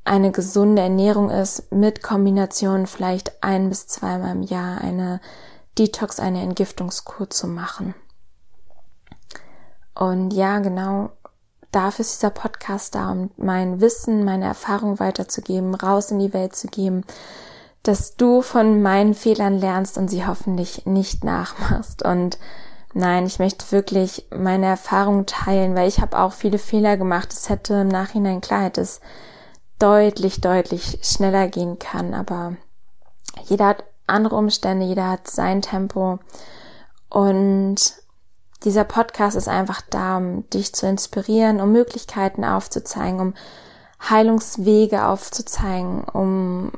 [0.05, 5.21] eine gesunde Ernährung ist, mit Kombination vielleicht ein bis zweimal im Jahr eine
[5.79, 7.95] Detox, eine Entgiftungskur zu machen.
[9.95, 11.11] Und ja, genau
[11.71, 16.55] dafür ist dieser Podcast da, um mein Wissen, meine Erfahrung weiterzugeben, raus in die Welt
[16.55, 17.05] zu geben,
[17.83, 22.05] dass du von meinen Fehlern lernst und sie hoffentlich nicht nachmachst.
[22.05, 22.39] Und
[22.97, 27.33] Nein, ich möchte wirklich meine Erfahrung teilen, weil ich habe auch viele Fehler gemacht.
[27.33, 29.01] Es hätte im Nachhinein klar, hätte es
[29.79, 32.57] deutlich, deutlich schneller gehen können, aber
[33.45, 36.19] jeder hat andere Umstände, jeder hat sein Tempo.
[37.09, 37.77] Und
[38.65, 43.35] dieser Podcast ist einfach da, um dich zu inspirieren, um Möglichkeiten aufzuzeigen, um
[44.09, 46.73] Heilungswege aufzuzeigen, um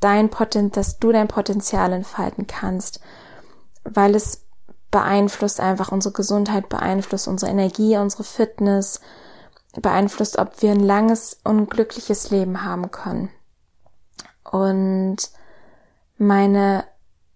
[0.00, 3.00] dein Potent, dass du dein Potenzial entfalten kannst,
[3.84, 4.42] weil es
[4.90, 9.00] beeinflusst einfach unsere Gesundheit, beeinflusst unsere Energie, unsere Fitness,
[9.80, 13.30] beeinflusst, ob wir ein langes, unglückliches Leben haben können.
[14.44, 15.30] Und
[16.16, 16.84] meine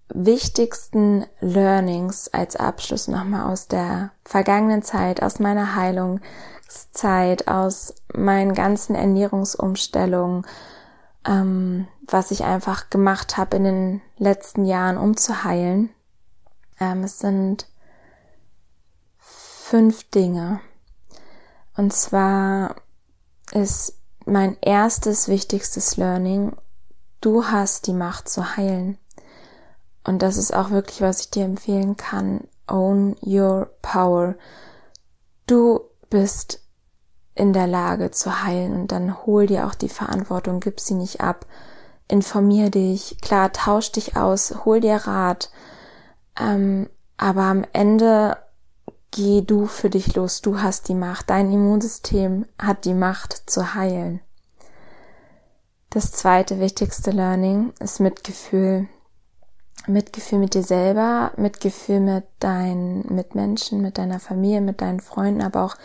[0.08, 8.94] wichtigsten Learnings als Abschluss nochmal aus der vergangenen Zeit, aus meiner Heilungszeit, aus meinen ganzen
[8.94, 10.46] Ernährungsumstellungen,
[11.26, 15.90] ähm, was ich einfach gemacht habe in den letzten Jahren, um zu heilen,
[16.80, 17.66] ähm, es sind
[19.18, 20.60] fünf Dinge.
[21.78, 22.74] Und zwar
[23.52, 23.94] ist
[24.26, 26.56] mein erstes wichtigstes Learning,
[27.20, 28.98] du hast die Macht zu heilen.
[30.02, 32.40] Und das ist auch wirklich, was ich dir empfehlen kann.
[32.66, 34.34] Own your power.
[35.46, 36.60] Du bist
[37.36, 41.20] in der Lage zu heilen und dann hol dir auch die Verantwortung, gib sie nicht
[41.20, 41.46] ab.
[42.08, 45.52] Informier dich, klar, tausch dich aus, hol dir Rat,
[46.40, 48.36] ähm, aber am Ende
[49.10, 50.40] geh du für dich los.
[50.40, 51.30] Du hast die Macht.
[51.30, 54.20] Dein Immunsystem hat die Macht zu heilen.
[55.90, 58.88] Das zweite wichtigste Learning ist Mitgefühl.
[59.86, 65.64] Mitgefühl mit dir selber, Mitgefühl mit deinen Mitmenschen, mit deiner Familie, mit deinen Freunden, aber
[65.64, 65.76] auch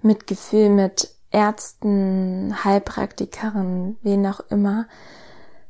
[0.00, 4.86] Mitgefühl mit Ärzten, Heilpraktikerinnen, wen auch immer.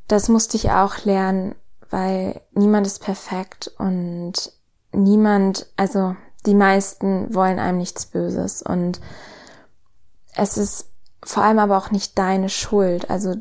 [0.06, 1.56] Das musste ich auch lernen,
[1.90, 4.34] weil niemand ist perfekt und
[4.92, 6.14] niemand, also
[6.46, 9.00] die meisten wollen einem nichts Böses und
[10.34, 10.90] es ist
[11.22, 13.10] vor allem aber auch nicht deine Schuld.
[13.10, 13.34] Also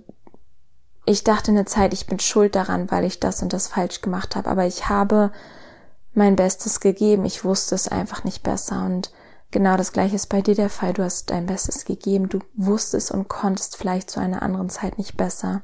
[1.06, 4.36] ich dachte eine Zeit, ich bin schuld daran, weil ich das und das falsch gemacht
[4.36, 5.32] habe, aber ich habe
[6.14, 7.26] mein Bestes gegeben.
[7.26, 9.12] Ich wusste es einfach nicht besser und
[9.52, 10.94] genau das gleiche ist bei dir der Fall.
[10.94, 12.28] Du hast dein Bestes gegeben.
[12.28, 15.62] Du wusstest und konntest vielleicht zu einer anderen Zeit nicht besser.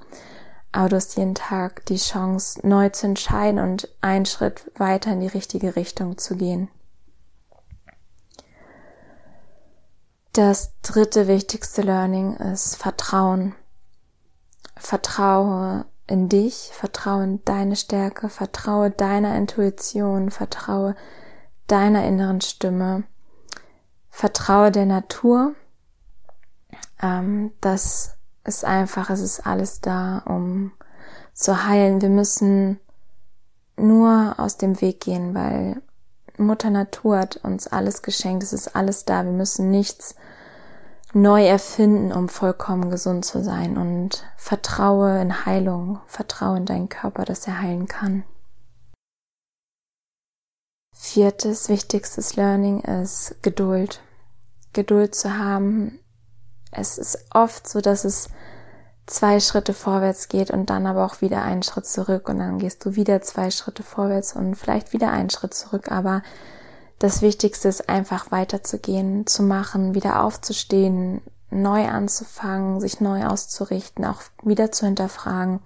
[0.72, 5.20] Aber du hast jeden Tag die Chance, neu zu entscheiden und einen Schritt weiter in
[5.20, 6.70] die richtige Richtung zu gehen.
[10.34, 13.54] Das dritte wichtigste Learning ist Vertrauen.
[14.76, 20.96] Vertraue in dich, vertraue in deine Stärke, vertraue deiner Intuition, vertraue
[21.68, 23.04] deiner inneren Stimme,
[24.10, 25.54] vertraue der Natur,
[27.00, 30.72] ähm, dass ist einfach, es ist alles da, um
[31.34, 32.02] zu heilen.
[32.02, 32.80] Wir müssen
[33.78, 35.82] nur aus dem Weg gehen, weil
[36.38, 38.44] Mutter Natur hat uns alles geschenkt.
[38.44, 39.24] Es ist alles da.
[39.24, 40.16] Wir müssen nichts
[41.14, 43.78] neu erfinden, um vollkommen gesund zu sein.
[43.78, 48.24] Und vertraue in Heilung, vertraue in deinen Körper, dass er heilen kann.
[50.96, 54.02] Viertes wichtigstes Learning ist Geduld.
[54.74, 56.00] Geduld zu haben.
[56.72, 58.30] Es ist oft so, dass es
[59.06, 62.86] zwei Schritte vorwärts geht und dann aber auch wieder einen Schritt zurück und dann gehst
[62.86, 66.22] du wieder zwei Schritte vorwärts und vielleicht wieder einen Schritt zurück, aber
[67.00, 74.22] das Wichtigste ist einfach weiterzugehen, zu machen, wieder aufzustehen, neu anzufangen, sich neu auszurichten, auch
[74.42, 75.60] wieder zu hinterfragen.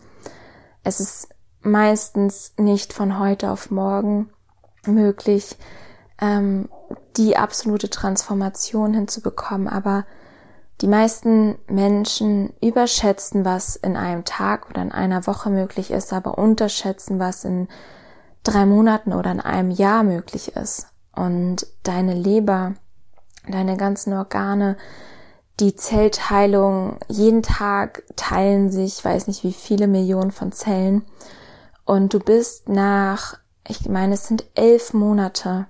[0.83, 1.29] Es ist
[1.61, 4.29] meistens nicht von heute auf morgen
[4.85, 5.57] möglich,
[6.19, 6.69] ähm,
[7.17, 10.05] die absolute Transformation hinzubekommen, aber
[10.81, 16.37] die meisten Menschen überschätzen, was in einem Tag oder in einer Woche möglich ist, aber
[16.37, 17.67] unterschätzen, was in
[18.43, 20.87] drei Monaten oder in einem Jahr möglich ist.
[21.15, 22.75] Und deine Leber,
[23.49, 24.77] deine ganzen Organe,
[25.59, 31.03] die Zellteilung, jeden Tag teilen sich, weiß nicht wie viele Millionen von Zellen.
[31.85, 35.65] Und du bist nach, ich meine, es sind elf Monate,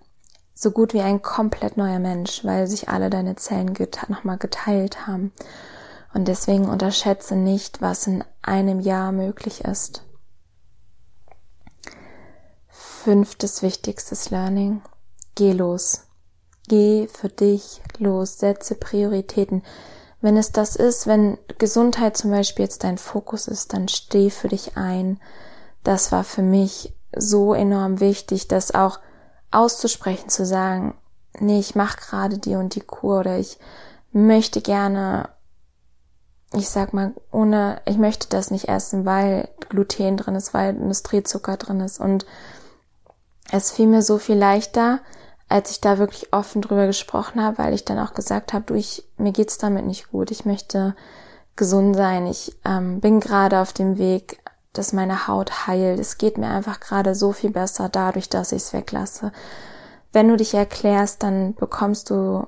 [0.60, 3.78] so gut wie ein komplett neuer Mensch, weil sich alle deine Zellen
[4.08, 5.32] nochmal geteilt haben.
[6.16, 10.04] Und deswegen unterschätze nicht, was in einem Jahr möglich ist.
[12.70, 14.82] Fünftes wichtigstes Learning.
[15.36, 16.08] Geh los.
[16.68, 18.40] Geh für dich los.
[18.40, 19.62] Setze Prioritäten.
[20.22, 24.48] Wenn es das ist, wenn Gesundheit zum Beispiel jetzt dein Fokus ist, dann steh für
[24.48, 25.20] dich ein.
[25.84, 29.00] Das war für mich so enorm wichtig, dass auch
[29.52, 30.96] auszusprechen, zu sagen,
[31.40, 33.58] nee, ich mache gerade die und die Kur oder ich
[34.12, 35.30] möchte gerne,
[36.54, 41.58] ich sag mal, ohne, ich möchte das nicht essen, weil Gluten drin ist, weil Industriezucker
[41.58, 42.00] drin ist.
[42.00, 42.26] Und
[43.52, 45.00] es fiel mir so viel leichter,
[45.50, 48.74] als ich da wirklich offen drüber gesprochen habe, weil ich dann auch gesagt habe, du,
[48.74, 50.96] ich, mir geht's damit nicht gut, ich möchte
[51.56, 54.40] gesund sein, ich ähm, bin gerade auf dem Weg,
[54.78, 56.00] dass meine Haut heilt.
[56.00, 59.32] Es geht mir einfach gerade so viel besser dadurch, dass ich es weglasse.
[60.14, 62.48] Wenn du dich erklärst, dann bekommst du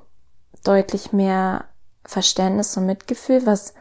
[0.63, 1.65] deutlich mehr
[2.05, 3.73] Verständnis und Mitgefühl, was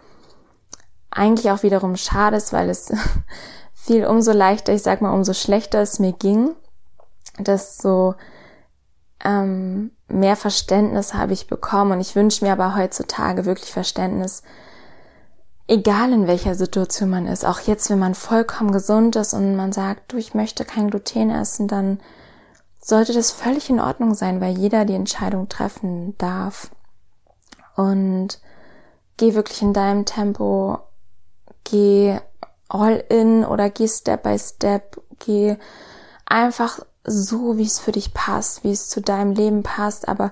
[1.11, 2.93] eigentlich auch wiederum schade ist, weil es
[3.73, 6.55] viel umso leichter, ich sag mal, umso schlechter es mir ging,
[7.39, 8.15] desto
[9.25, 11.93] ähm, mehr Verständnis habe ich bekommen.
[11.93, 14.43] Und ich wünsche mir aber heutzutage wirklich Verständnis
[15.69, 19.73] egal in welcher Situation man ist, auch jetzt, wenn man vollkommen gesund ist und man
[19.73, 22.01] sagt, du, ich möchte kein Gluten essen, dann
[22.81, 26.71] sollte das völlig in Ordnung sein, weil jeder die Entscheidung treffen darf.
[27.77, 28.41] Und
[29.19, 30.79] geh wirklich in deinem Tempo,
[31.65, 32.19] geh
[32.69, 35.57] all in oder geh Step by Step, geh
[36.25, 40.31] einfach so, wie es für dich passt, wie es zu deinem Leben passt, aber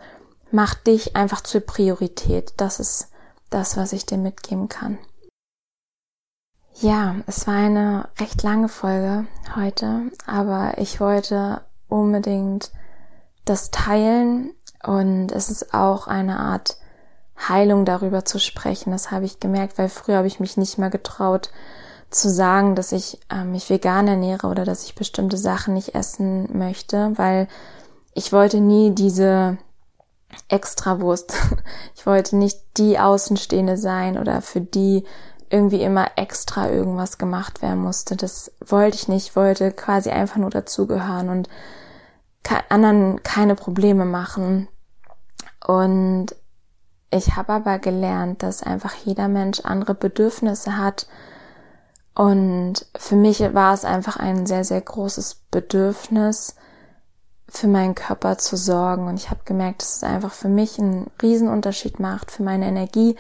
[0.51, 2.55] mach dich einfach zur Priorität.
[2.57, 3.09] Das ist
[3.51, 4.99] das, was ich dir mitgeben kann.
[6.81, 12.71] Ja, es war eine recht lange Folge heute, aber ich wollte unbedingt
[13.47, 14.53] das teilen
[14.85, 16.77] und es ist auch eine Art
[17.49, 18.91] Heilung darüber zu sprechen.
[18.91, 21.49] Das habe ich gemerkt, weil früher habe ich mich nicht mal getraut
[22.11, 26.59] zu sagen, dass ich äh, mich vegan ernähre oder dass ich bestimmte Sachen nicht essen
[26.59, 27.49] möchte, weil
[28.13, 29.57] ich wollte nie diese
[30.49, 31.35] Extrawurst.
[31.97, 35.05] Ich wollte nicht die Außenstehende sein oder für die
[35.51, 38.17] irgendwie immer extra irgendwas gemacht werden musste.
[38.17, 41.49] Das wollte ich nicht, ich wollte quasi einfach nur dazugehören und
[42.69, 44.69] anderen keine Probleme machen.
[45.67, 46.35] Und
[47.11, 51.07] ich habe aber gelernt, dass einfach jeder Mensch andere Bedürfnisse hat.
[52.15, 56.57] Und für mich war es einfach ein sehr, sehr großes Bedürfnis,
[57.49, 59.07] für meinen Körper zu sorgen.
[59.07, 63.17] Und ich habe gemerkt, dass es einfach für mich einen Riesenunterschied macht, für meine Energie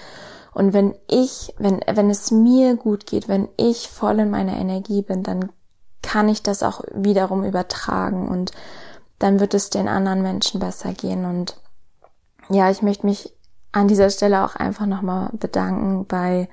[0.57, 5.03] und wenn ich, wenn, wenn es mir gut geht, wenn ich voll in meiner Energie
[5.03, 5.53] bin, dann
[6.01, 8.53] kann ich das auch wiederum übertragen und
[9.19, 11.27] dann wird es den anderen Menschen besser gehen.
[11.27, 11.61] Und
[12.49, 13.35] ja, ich möchte mich
[13.73, 16.49] an dieser Stelle auch einfach nochmal bedanken bei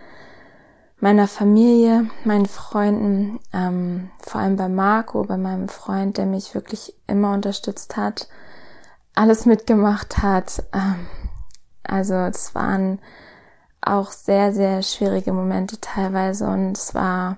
[0.99, 6.93] meiner Familie, meinen Freunden, ähm, vor allem bei Marco, bei meinem Freund, der mich wirklich
[7.08, 8.28] immer unterstützt hat,
[9.16, 10.62] alles mitgemacht hat.
[10.74, 11.08] Ähm,
[11.84, 12.99] also es waren
[13.88, 17.38] auch sehr, sehr schwierige Momente teilweise und es war,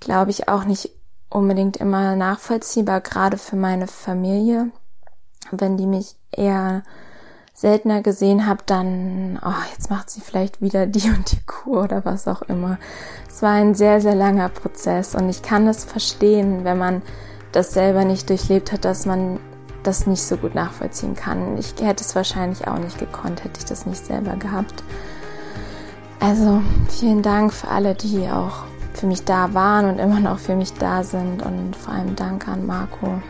[0.00, 0.90] glaube ich, auch nicht
[1.28, 4.70] unbedingt immer nachvollziehbar, gerade für meine Familie.
[5.50, 6.82] Wenn die mich eher
[7.54, 12.04] seltener gesehen habe, dann, oh, jetzt macht sie vielleicht wieder die und die Kur oder
[12.04, 12.78] was auch immer.
[13.28, 17.02] Es war ein sehr, sehr langer Prozess und ich kann das verstehen, wenn man
[17.52, 19.38] das selber nicht durchlebt hat, dass man
[19.82, 21.58] das nicht so gut nachvollziehen kann.
[21.58, 24.82] Ich hätte es wahrscheinlich auch nicht gekonnt, hätte ich das nicht selber gehabt.
[26.22, 28.62] Also vielen Dank für alle, die auch
[28.94, 32.46] für mich da waren und immer noch für mich da sind und vor allem Dank
[32.46, 33.20] an Marco,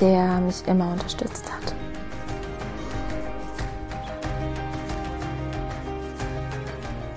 [0.00, 1.74] der mich immer unterstützt hat.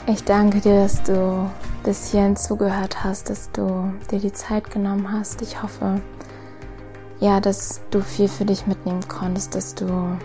[0.05, 1.49] Ich danke dir, dass du
[1.83, 5.41] bis hierhin zugehört hast, dass du dir die Zeit genommen hast.
[5.41, 5.99] Ich hoffe,
[7.19, 10.15] ja, dass du viel für dich mitnehmen konntest, dass du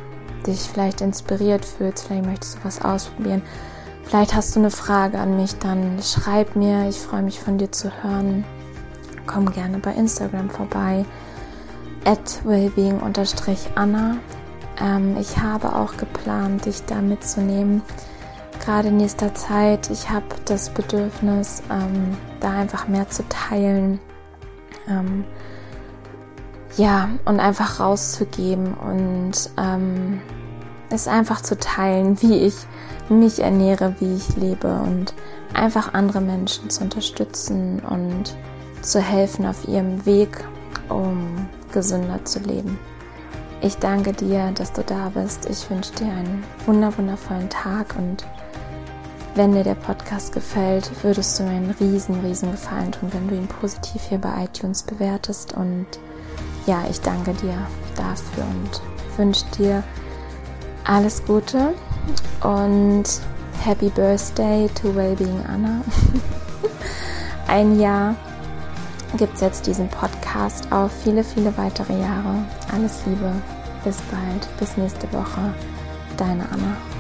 [0.47, 3.41] dich vielleicht inspiriert fühlst, vielleicht möchtest du was ausprobieren.
[4.07, 6.89] Vielleicht hast du eine Frage an mich, dann schreib mir.
[6.89, 8.45] Ich freue mich von dir zu hören.
[9.27, 11.05] Komm gerne bei Instagram vorbei.
[12.05, 14.17] At wellbeing-anna.
[14.81, 17.83] Ähm, ich habe auch geplant, dich da mitzunehmen.
[18.65, 19.91] Gerade in nächster Zeit.
[19.91, 24.01] Ich habe das Bedürfnis, ähm, da einfach mehr zu teilen.
[24.89, 25.25] Ähm,
[26.77, 30.21] ja, und einfach rauszugeben und ähm,
[30.91, 32.55] es einfach zu teilen, wie ich
[33.09, 35.15] mich ernähre, wie ich lebe und
[35.53, 38.37] einfach andere Menschen zu unterstützen und
[38.83, 40.45] zu helfen auf ihrem Weg,
[40.89, 42.79] um gesünder zu leben.
[43.61, 45.49] Ich danke dir, dass du da bist.
[45.49, 48.27] Ich wünsche dir einen wundervollen Tag und
[49.35, 53.35] wenn dir der Podcast gefällt, würdest du mir einen riesen, riesen Gefallen tun, wenn du
[53.35, 55.87] ihn positiv hier bei iTunes bewertest und
[56.67, 57.57] ja, ich danke dir
[57.97, 58.83] dafür und
[59.17, 59.83] wünsche dir
[60.85, 61.75] alles Gute
[62.43, 63.05] und
[63.63, 65.83] Happy Birthday to Wellbeing Anna.
[67.47, 68.15] Ein Jahr
[69.17, 72.45] gibt es jetzt diesen Podcast auf viele, viele weitere Jahre.
[72.73, 73.33] Alles Liebe,
[73.85, 75.55] bis bald, bis nächste Woche.
[76.17, 76.94] Deine Anna.